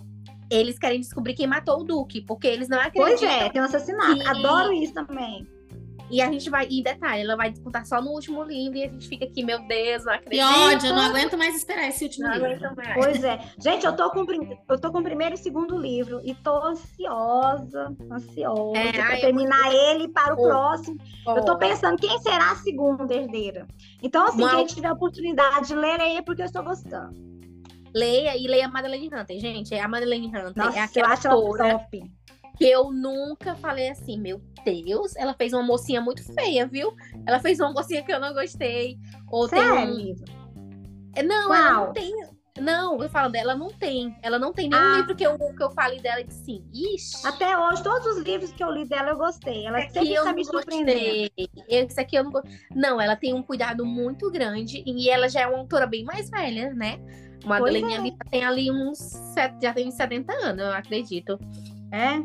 [0.49, 3.17] eles querem descobrir quem matou o Duque, porque eles não acreditam.
[3.17, 4.19] Pois é, tem um assassinato.
[4.19, 4.27] Que...
[4.27, 5.47] Adoro isso também.
[6.09, 8.87] E a gente vai, e detalhe, ela vai disputar só no último livro e a
[8.87, 10.39] gente fica aqui, meu Deus, não acredito.
[10.39, 12.69] Que ódio, eu não aguento mais esperar esse último não livro.
[12.93, 13.39] Pois é.
[13.57, 14.25] Gente, eu tô, com,
[14.69, 19.21] eu tô com o primeiro e segundo livro e tô ansiosa, ansiosa é, pra ai,
[19.21, 19.91] terminar eu...
[19.91, 20.97] ele para o oh, próximo.
[21.25, 21.31] Oh.
[21.31, 23.65] Eu tô pensando quem será a segunda herdeira.
[24.01, 24.57] Então, assim, Uma...
[24.57, 27.15] quem tiver a oportunidade de ler, leia porque eu estou gostando.
[27.95, 29.39] Leia e leia a Madeleine Hunter.
[29.39, 30.53] Gente, é a Madeleine Hunter.
[30.55, 32.11] Nossa, é aquela eu acho ela autora top.
[32.57, 36.93] Que eu nunca falei assim, meu Deus, ela fez uma mocinha muito feia, viu?
[37.25, 38.97] Ela fez uma mocinha que eu não gostei.
[39.31, 39.95] Ou tem Sério, um...
[39.97, 40.25] Lívia?
[41.15, 41.85] É, Não, ela Qual?
[41.87, 42.13] não tem.
[42.57, 44.17] Não, eu falo dela, não tem.
[44.23, 44.97] Ela não tem nenhum Ah.
[44.97, 47.27] livro que eu, que eu fale dela e disse assim, ixi.
[47.27, 49.65] Até hoje, todos os livros que eu li dela, eu gostei.
[49.65, 50.99] Ela sempre está não me surpreendendo.
[50.99, 51.49] gostei.
[51.67, 52.57] Esse aqui eu não gostei.
[52.73, 56.29] Não, ela tem um cuidado muito grande e ela já é uma autora bem mais
[56.29, 56.97] velha, né?
[57.45, 58.29] Madeleine é.
[58.29, 59.33] tem ali uns.
[59.61, 61.37] Já tem uns 70 anos, eu acredito.
[61.91, 62.23] É?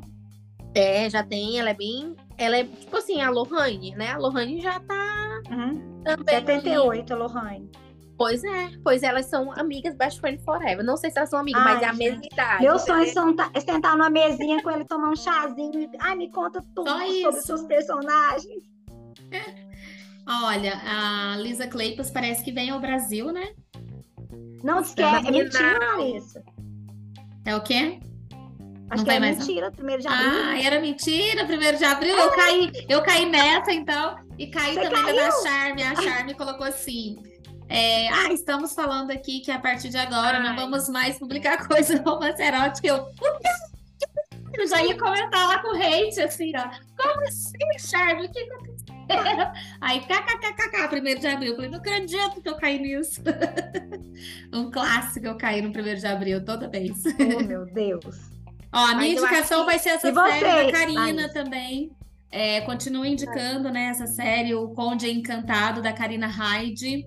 [0.74, 2.14] É, já tem, ela é bem.
[2.38, 4.08] Ela é tipo assim, a Lohane, né?
[4.12, 6.02] A Lohane já tá Uhum.
[6.04, 6.36] também.
[6.36, 6.46] ali.
[6.46, 7.70] 78, Lohane.
[8.16, 10.84] Pois é, pois elas são amigas best friend forever.
[10.84, 12.80] Não sei se elas são amigas, Ai, mas é a mesma idade.
[12.84, 15.80] Sonhos são ta- é sentar numa mesinha com ele, tomar um chazinho.
[15.80, 18.62] e- Ai, me conta tudo sobre seus personagens.
[20.28, 23.54] Olha, a Lisa Kleypas parece que vem ao Brasil, né?
[24.62, 26.44] Não, diz que é, é mentira, Larissa.
[27.46, 27.98] É o quê?
[28.90, 29.28] Acho Não que não?
[29.28, 30.42] mentira, primeiro de abril.
[30.44, 32.16] Ah, era mentira, primeiro de abril.
[32.16, 34.16] Eu caí, eu caí nessa, então.
[34.36, 35.82] E caí Você também na da Charme.
[35.84, 37.16] A Charme colocou assim.
[37.68, 40.56] é, ah, estamos falando aqui que a partir de agora não Ai.
[40.56, 42.88] vamos mais publicar coisa romance erótica.
[42.88, 43.48] Eu, "Por quê?
[44.58, 46.62] eu já ia comentar lá com o hate, assim, ó.
[47.00, 48.26] Como assim, Charme?
[48.26, 48.80] O que aconteceu?
[49.80, 51.50] Aí, kkkk, primeiro de abril.
[51.50, 53.20] Eu falei, não acredito que eu caí nisso.
[54.52, 56.92] um clássico, eu caí no primeiro de abril toda vez.
[57.36, 58.30] Oh, meu Deus.
[58.72, 61.32] Ó, a minha Mas indicação vai ser essa E série da Karina Laís?
[61.32, 61.90] também.
[62.30, 67.06] É, continuo indicando né, essa série, O Conde Encantado, da Karina Hyde.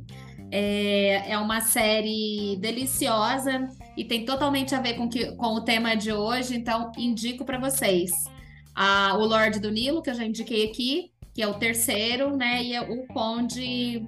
[0.52, 5.96] É, é uma série deliciosa e tem totalmente a ver com, que, com o tema
[5.96, 8.12] de hoje, então indico para vocês.
[8.76, 12.62] A, o Lorde do Nilo, que eu já indiquei aqui, que é o terceiro, né?
[12.62, 14.06] E é o Conde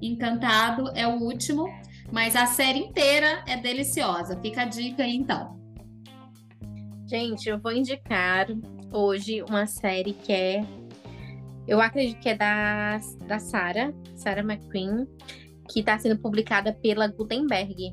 [0.00, 1.68] Encantado é o último,
[2.10, 4.38] mas a série inteira é deliciosa.
[4.40, 5.61] Fica a dica aí, então.
[7.12, 8.46] Gente, eu vou indicar
[8.90, 10.64] hoje uma série que é.
[11.68, 15.06] Eu acredito que é da, da Sarah, Sarah McQueen,
[15.70, 17.92] que está sendo publicada pela Gutenberg.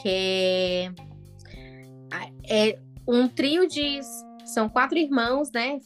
[0.00, 0.90] Que
[2.48, 4.00] é, é um trio de.
[4.46, 5.78] São quatro irmãos, né?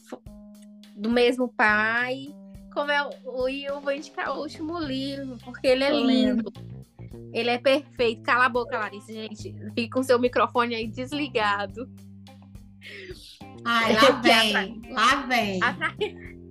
[0.95, 2.33] Do mesmo pai.
[2.73, 3.49] Como é o.
[3.49, 6.49] E eu vou indicar o último livro, porque ele é lindo.
[7.33, 8.23] Ele é perfeito.
[8.23, 9.53] Cala a boca, Larissa, gente.
[9.75, 11.85] Fica com seu microfone aí desligado.
[13.65, 15.59] Ai, lá Que vem, lá vem.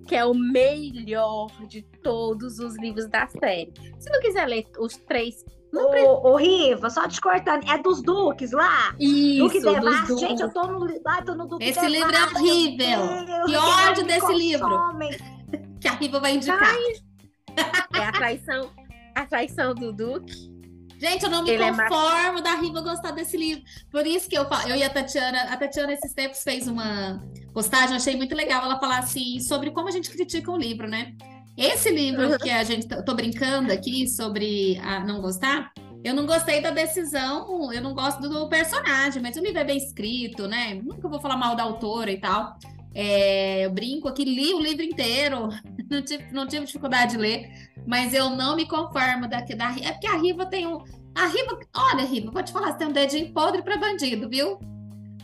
[0.07, 3.73] Que é o melhor de todos os livros da série.
[3.99, 5.43] Se não quiser ler os três.
[5.73, 7.69] Ô, ô, Riva, só te cortando.
[7.69, 8.95] É dos Duques lá?
[8.99, 10.19] Isso, Duque dos dois.
[10.19, 13.25] Gente, eu tô no, ah, tô no Duque Esse livro é horrível.
[13.25, 14.69] Deus, Que ódio desse livro.
[14.69, 15.11] consomem.
[15.79, 16.73] Que a Riva vai indicar.
[17.95, 18.71] É a traição,
[19.15, 20.56] a traição do Duque.
[20.99, 23.63] Gente, eu não me Ele é conformo da Riva gostar desse livro.
[23.91, 27.21] Por isso que eu falo, eu e a Tatiana, a Tatiana esses tempos fez uma
[27.53, 30.87] postagem, eu achei muito legal ela falar assim sobre como a gente critica um livro,
[30.87, 31.13] né?
[31.57, 32.37] Esse livro Uhum.
[32.37, 35.71] que a gente eu tô brincando aqui sobre a não gostar,
[36.03, 39.77] eu não gostei da decisão, eu não gosto do personagem, mas o livro é bem
[39.77, 40.75] escrito, né?
[40.83, 42.57] Nunca vou falar mal da autora e tal.
[42.93, 45.49] É, eu brinco aqui, li o livro inteiro,
[45.89, 47.49] não tive, não tive dificuldade de ler,
[47.87, 50.83] mas eu não me conformo da, da É porque a Riva tem um.
[51.15, 54.59] A Riva, olha, Riva, vou te falar, você tem um dedinho podre pra bandido, viu?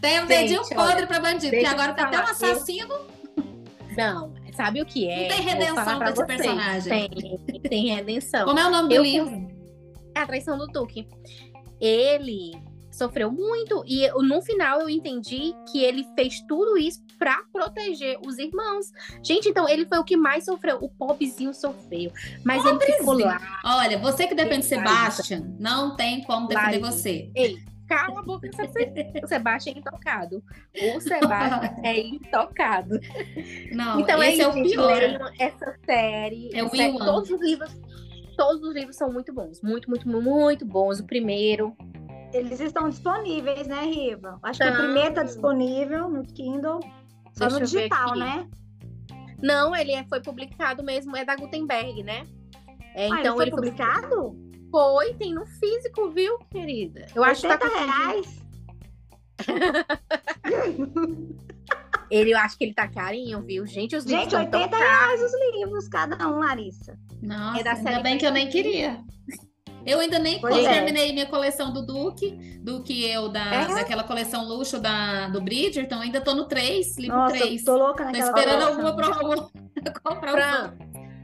[0.01, 2.95] Tem um Gente, dedinho olha, podre pra bandido, porque eu agora tá até um assassino.
[3.95, 5.21] Não, sabe o que é?
[5.21, 6.41] Não tem redenção pra desse vocês.
[6.41, 7.09] personagem.
[7.09, 8.45] Tem, tem redenção.
[8.45, 9.47] Como é o nome do Eu livro?
[10.15, 11.07] É a traição do Duque.
[11.79, 12.53] Ele
[12.93, 18.17] sofreu muito e eu- no final eu entendi que ele fez tudo isso pra proteger
[18.25, 18.91] os irmãos.
[19.23, 20.77] Gente, então ele foi o que mais sofreu.
[20.81, 22.11] O pobrezinho sofreu,
[22.45, 23.27] mas ele ficou Pobrezinho.
[23.27, 23.61] lá.
[23.65, 25.23] Olha, você que defende Larissa.
[25.23, 26.91] Sebastian, não tem como defender Larissa.
[26.91, 27.31] você.
[27.35, 28.47] Ei, cala a boca,
[29.23, 30.43] o Sebastião é intocado.
[30.95, 32.99] O Sebastião é intocado.
[33.71, 34.87] Não, então esse é, é, o pior.
[34.97, 36.49] leiam essa série.
[36.53, 37.71] É o Essa- todos os livros,
[38.37, 40.99] todos os livros são muito bons, muito, muito, muito bons.
[40.99, 41.75] O primeiro,
[42.33, 44.39] Eles estão disponíveis, né, Riva?
[44.41, 46.79] Acho que o primeiro tá disponível no Kindle.
[47.33, 48.47] Só Deixa no digital, né?
[49.41, 52.23] não, ele é- foi publicado mesmo, é da Gutenberg, né?
[52.95, 54.37] É, ah, então ele foi ele foi, publicado?
[54.71, 57.05] foi, tem no físico, viu, querida?
[57.13, 58.43] Eu acho que tá 80 com- reais.
[62.09, 63.65] ele, eu acho que ele tá carinho, viu?
[63.65, 65.19] Gente, os livros Gente, são tão 80 caros.
[65.19, 66.97] reais os livros, cada um, Larissa.
[67.21, 69.03] Nossa, É da ainda série bem que eu nem queria.
[69.85, 70.73] Eu ainda nem Pois é.
[70.73, 72.31] terminei minha coleção do Duque,
[72.61, 73.67] do que eu, da, É?
[73.67, 77.59] daquela coleção luxo da, do Bridgerton, ainda tô no 3, livro Nossa, 3.
[77.59, 78.87] eu tô louca Tô naquela esperando coleção.
[78.87, 80.73] alguma pra comprar o Fran,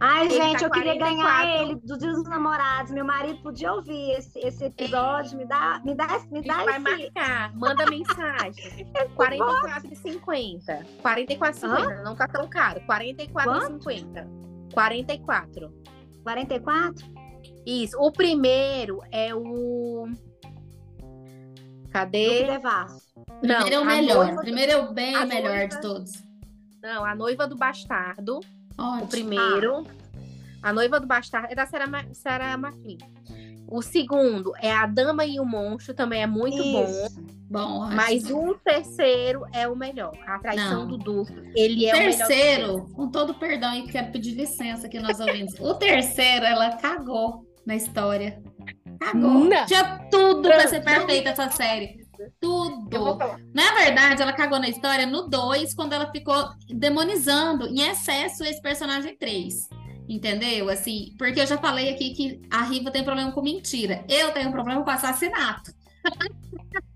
[0.02, 0.82] Ai, ele gente, tá eu 44...
[0.82, 2.90] queria ganhar ele do Dia dos Namorados.
[2.94, 5.38] Meu marido podia ouvir esse, esse episódio.
[5.38, 6.80] Me dá, me dá, me dá vai esse...
[6.80, 8.88] marcar, manda mensagem.
[9.16, 10.86] 44 e 50.
[11.02, 12.80] 44 e 50, não tá tão caro.
[12.86, 14.28] 44 e 50.
[14.74, 15.74] 44.
[16.24, 17.19] 44?
[17.66, 17.98] Isso.
[18.00, 20.08] O primeiro é o.
[21.92, 22.46] Cadê?
[23.16, 24.34] O primeiro é o melhor.
[24.34, 25.68] O primeiro é o bem melhor noiva...
[25.68, 26.12] de todos.
[26.82, 28.40] Não, a noiva do bastardo.
[28.78, 29.04] Ótimo.
[29.04, 29.88] O primeiro.
[30.64, 30.70] Ah.
[30.70, 32.98] A noiva do bastardo é da Sarah, Sarah McLean.
[33.72, 37.16] O segundo é A Dama e o Monstro, também é muito Isso.
[37.16, 37.40] bom.
[37.52, 40.16] Bom, mas o terceiro é o melhor.
[40.28, 40.88] A traição Não.
[40.88, 41.34] do Duque.
[41.56, 45.60] Ele é terceiro, o terceiro, com todo perdão, e quero pedir licença aqui nós ouvimos.
[45.60, 48.42] o terceiro, ela cagou na história.
[49.00, 49.46] Cagou.
[49.46, 49.66] Não.
[49.68, 52.04] Tinha tudo para ser perfeita essa série.
[52.42, 53.18] Tudo.
[53.54, 58.62] Na verdade, ela cagou na história no 2, quando ela ficou demonizando em excesso esse
[58.62, 59.70] personagem 3.
[60.10, 60.68] Entendeu?
[60.70, 64.04] Assim, porque eu já falei aqui que a Riva tem problema com mentira.
[64.10, 65.72] Eu tenho problema com assassinato.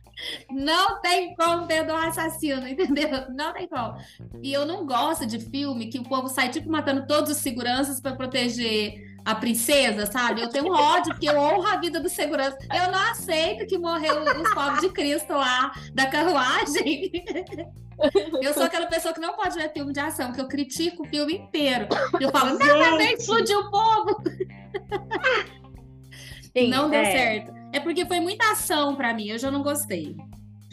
[0.49, 3.29] Não tem como ter do assassino, entendeu?
[3.35, 3.97] Não tem como.
[4.41, 7.99] E eu não gosto de filme que o povo sai, tipo, matando todos os seguranças
[7.99, 10.41] para proteger a princesa, sabe?
[10.41, 12.57] Eu tenho ódio, porque eu honro a vida do segurança.
[12.73, 17.11] Eu não aceito que morreu os povos de Cristo lá da carruagem.
[18.41, 21.07] Eu sou aquela pessoa que não pode ver filme de ação, que eu critico o
[21.07, 21.87] filme inteiro.
[22.19, 24.23] Eu falo, não, mas vem explodir o povo.
[26.55, 27.11] Sim, não deu é.
[27.11, 27.53] certo.
[27.71, 30.15] É porque foi muita ação para mim, eu já não gostei.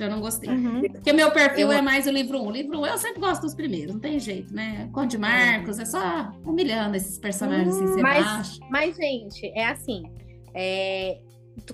[0.01, 0.49] Já não gostei.
[0.49, 0.81] Uhum.
[0.81, 1.73] Porque meu perfil eu...
[1.73, 2.47] é mais o livro 1.
[2.47, 2.51] Um.
[2.51, 4.89] Livro 1 um, eu sempre gosto dos primeiros, não tem jeito, né?
[4.95, 10.03] Conde Marcos, é só humilhando esses personagens assim, mas, mas, gente, é assim.
[10.55, 11.21] É,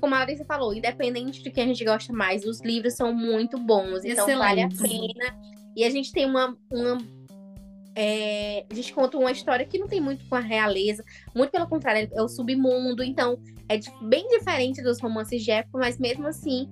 [0.01, 3.61] como a Larissa falou, independente de que a gente gosta mais, os livros são muito
[3.61, 4.39] bons, então Excelente.
[4.39, 5.41] vale a pena.
[5.77, 6.99] E a gente tem uma, uma
[7.95, 11.68] é, a gente conta uma história que não tem muito com a realeza, muito pelo
[11.68, 16.68] contrário, é o submundo, então é bem diferente dos romances de época, mas mesmo assim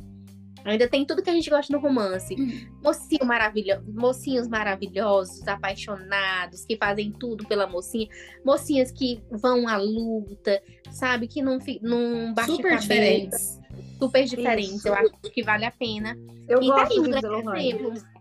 [0.64, 2.34] Ainda tem tudo que a gente gosta no romance.
[2.34, 2.66] Hum.
[2.82, 3.82] Mocinho maravilho...
[3.86, 8.08] Mocinhos maravilhosos, apaixonados, que fazem tudo pela mocinha.
[8.44, 11.28] Mocinhas que vão à luta, sabe?
[11.28, 13.60] Que não, não bate Super diferentes.
[13.98, 14.76] Super diferentes.
[14.76, 14.88] Isso.
[14.88, 16.16] Eu acho que vale a pena.
[16.48, 18.14] Eu e gosto tá aí, um exemplo.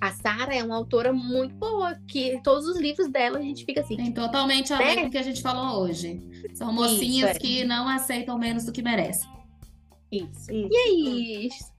[0.00, 3.82] A Sara é uma autora muito boa, que todos os livros dela a gente fica
[3.82, 3.96] assim.
[3.96, 5.02] Tem totalmente a ver né?
[5.02, 6.20] com o que a gente falou hoje.
[6.54, 7.40] São mocinhas Isso, é.
[7.40, 9.28] que não aceitam menos do que merecem.
[10.10, 10.50] Isso.
[10.50, 10.68] isso.
[10.70, 11.70] E é isso.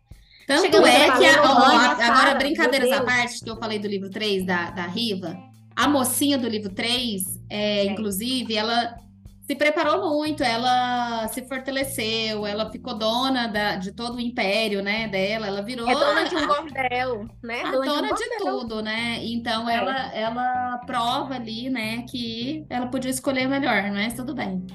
[0.47, 1.65] Tanto Chegamos é que, a, ó,
[2.01, 5.37] agora, brincadeiras à parte, que eu falei do livro 3 da, da Riva,
[5.75, 7.85] a mocinha do livro 3, é, é.
[7.85, 8.97] inclusive, ela
[9.43, 15.07] se preparou muito, ela se fortaleceu, ela ficou dona da, de todo o império, né,
[15.07, 15.89] dela, ela virou...
[15.89, 17.61] É dona de um bordel, né?
[17.61, 19.19] A dona, dona de, um de tudo, né?
[19.23, 19.75] Então, é.
[19.75, 24.65] ela, ela prova ali, né, que ela podia escolher melhor, mas tudo bem.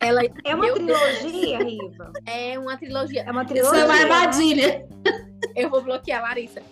[0.00, 2.12] Ela, é uma trilogia, Riva?
[2.26, 3.22] É uma trilogia.
[3.22, 3.70] É uma trilogia.
[3.70, 4.88] Isso é uma armadilha.
[5.54, 6.62] Eu vou bloquear a Larissa.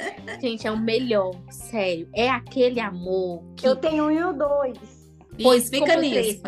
[0.41, 2.09] Gente, é o melhor, sério.
[2.15, 3.43] É aquele amor.
[3.57, 3.69] Que...
[3.69, 4.79] Eu tenho um e o dois.
[5.43, 6.43] Pois Isso, fica nisso.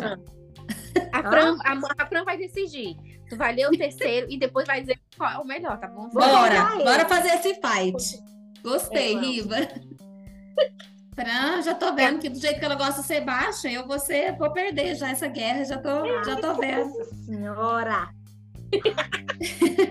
[1.13, 2.97] A Fran, a, a Fran vai decidir.
[3.29, 6.09] Tu vai ler o terceiro e depois vai dizer qual é o melhor, tá bom?
[6.11, 8.23] Bora, bora fazer esse fight.
[8.63, 9.57] Gostei, é, Riva.
[11.15, 13.99] Fran, já tô vendo que do jeito que ela gosta de ser baixa, eu vou,
[13.99, 16.91] ser, vou perder já essa guerra, já tô, já tô vendo.
[17.27, 18.09] Senhora!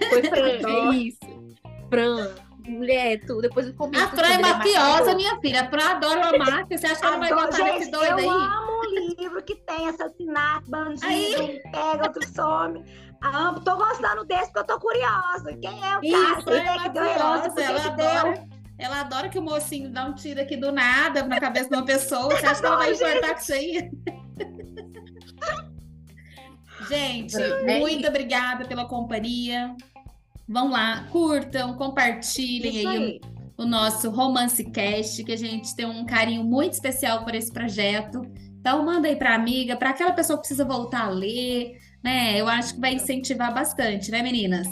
[0.09, 1.19] Foi Fran, é isso.
[1.89, 2.36] Fran,
[2.67, 3.97] mulher, tu, depois eu comi.
[3.97, 5.61] A Fran é mafiosa, minha filha.
[5.61, 6.78] A Fran adora uma máfia.
[6.78, 8.26] Você acha que ela vai gostar desse doido aí?
[8.26, 8.82] Eu amo
[9.19, 11.61] livro que tem assassinato, bandido, aí.
[11.72, 12.84] pega, outro some.
[13.22, 15.55] Ah, tô gostando desse porque eu tô curiosa.
[15.61, 16.59] Quem é o Isso, cara?
[16.59, 17.51] Quem é, é que deu herança?
[17.51, 18.51] Por que, que deu?
[18.82, 21.86] Ela adora que o mocinho dá um tiro aqui do nada na cabeça de uma
[21.86, 22.36] pessoa.
[22.36, 23.92] Você acha que ela vai importar com isso aí?
[26.90, 29.76] Gente, é muito obrigada pela companhia.
[30.50, 33.22] Vão lá, curtam, compartilhem aí, aí
[33.56, 37.54] o, o, nosso Romance Cast, que a gente tem um carinho muito especial por esse
[37.54, 38.24] projeto.
[38.60, 42.42] Então, manda aí para amiga, para aquela pessoa que precisa voltar a ler, né?
[42.42, 44.68] Eu acho que vai incentivar bastante, né, meninas?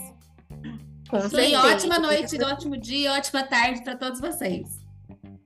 [1.09, 1.67] Com Sim, certeza.
[1.67, 4.85] ótima noite, ótimo dia, ótima tarde para todos vocês.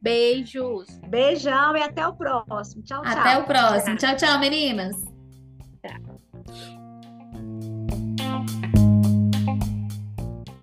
[0.02, 0.88] Beijos.
[1.08, 2.84] Beijão e até o próximo.
[2.84, 3.22] Tchau, até tchau.
[3.22, 3.96] Até o próximo.
[3.96, 4.96] Tchau, tchau, meninas.
[5.82, 6.83] Tchau.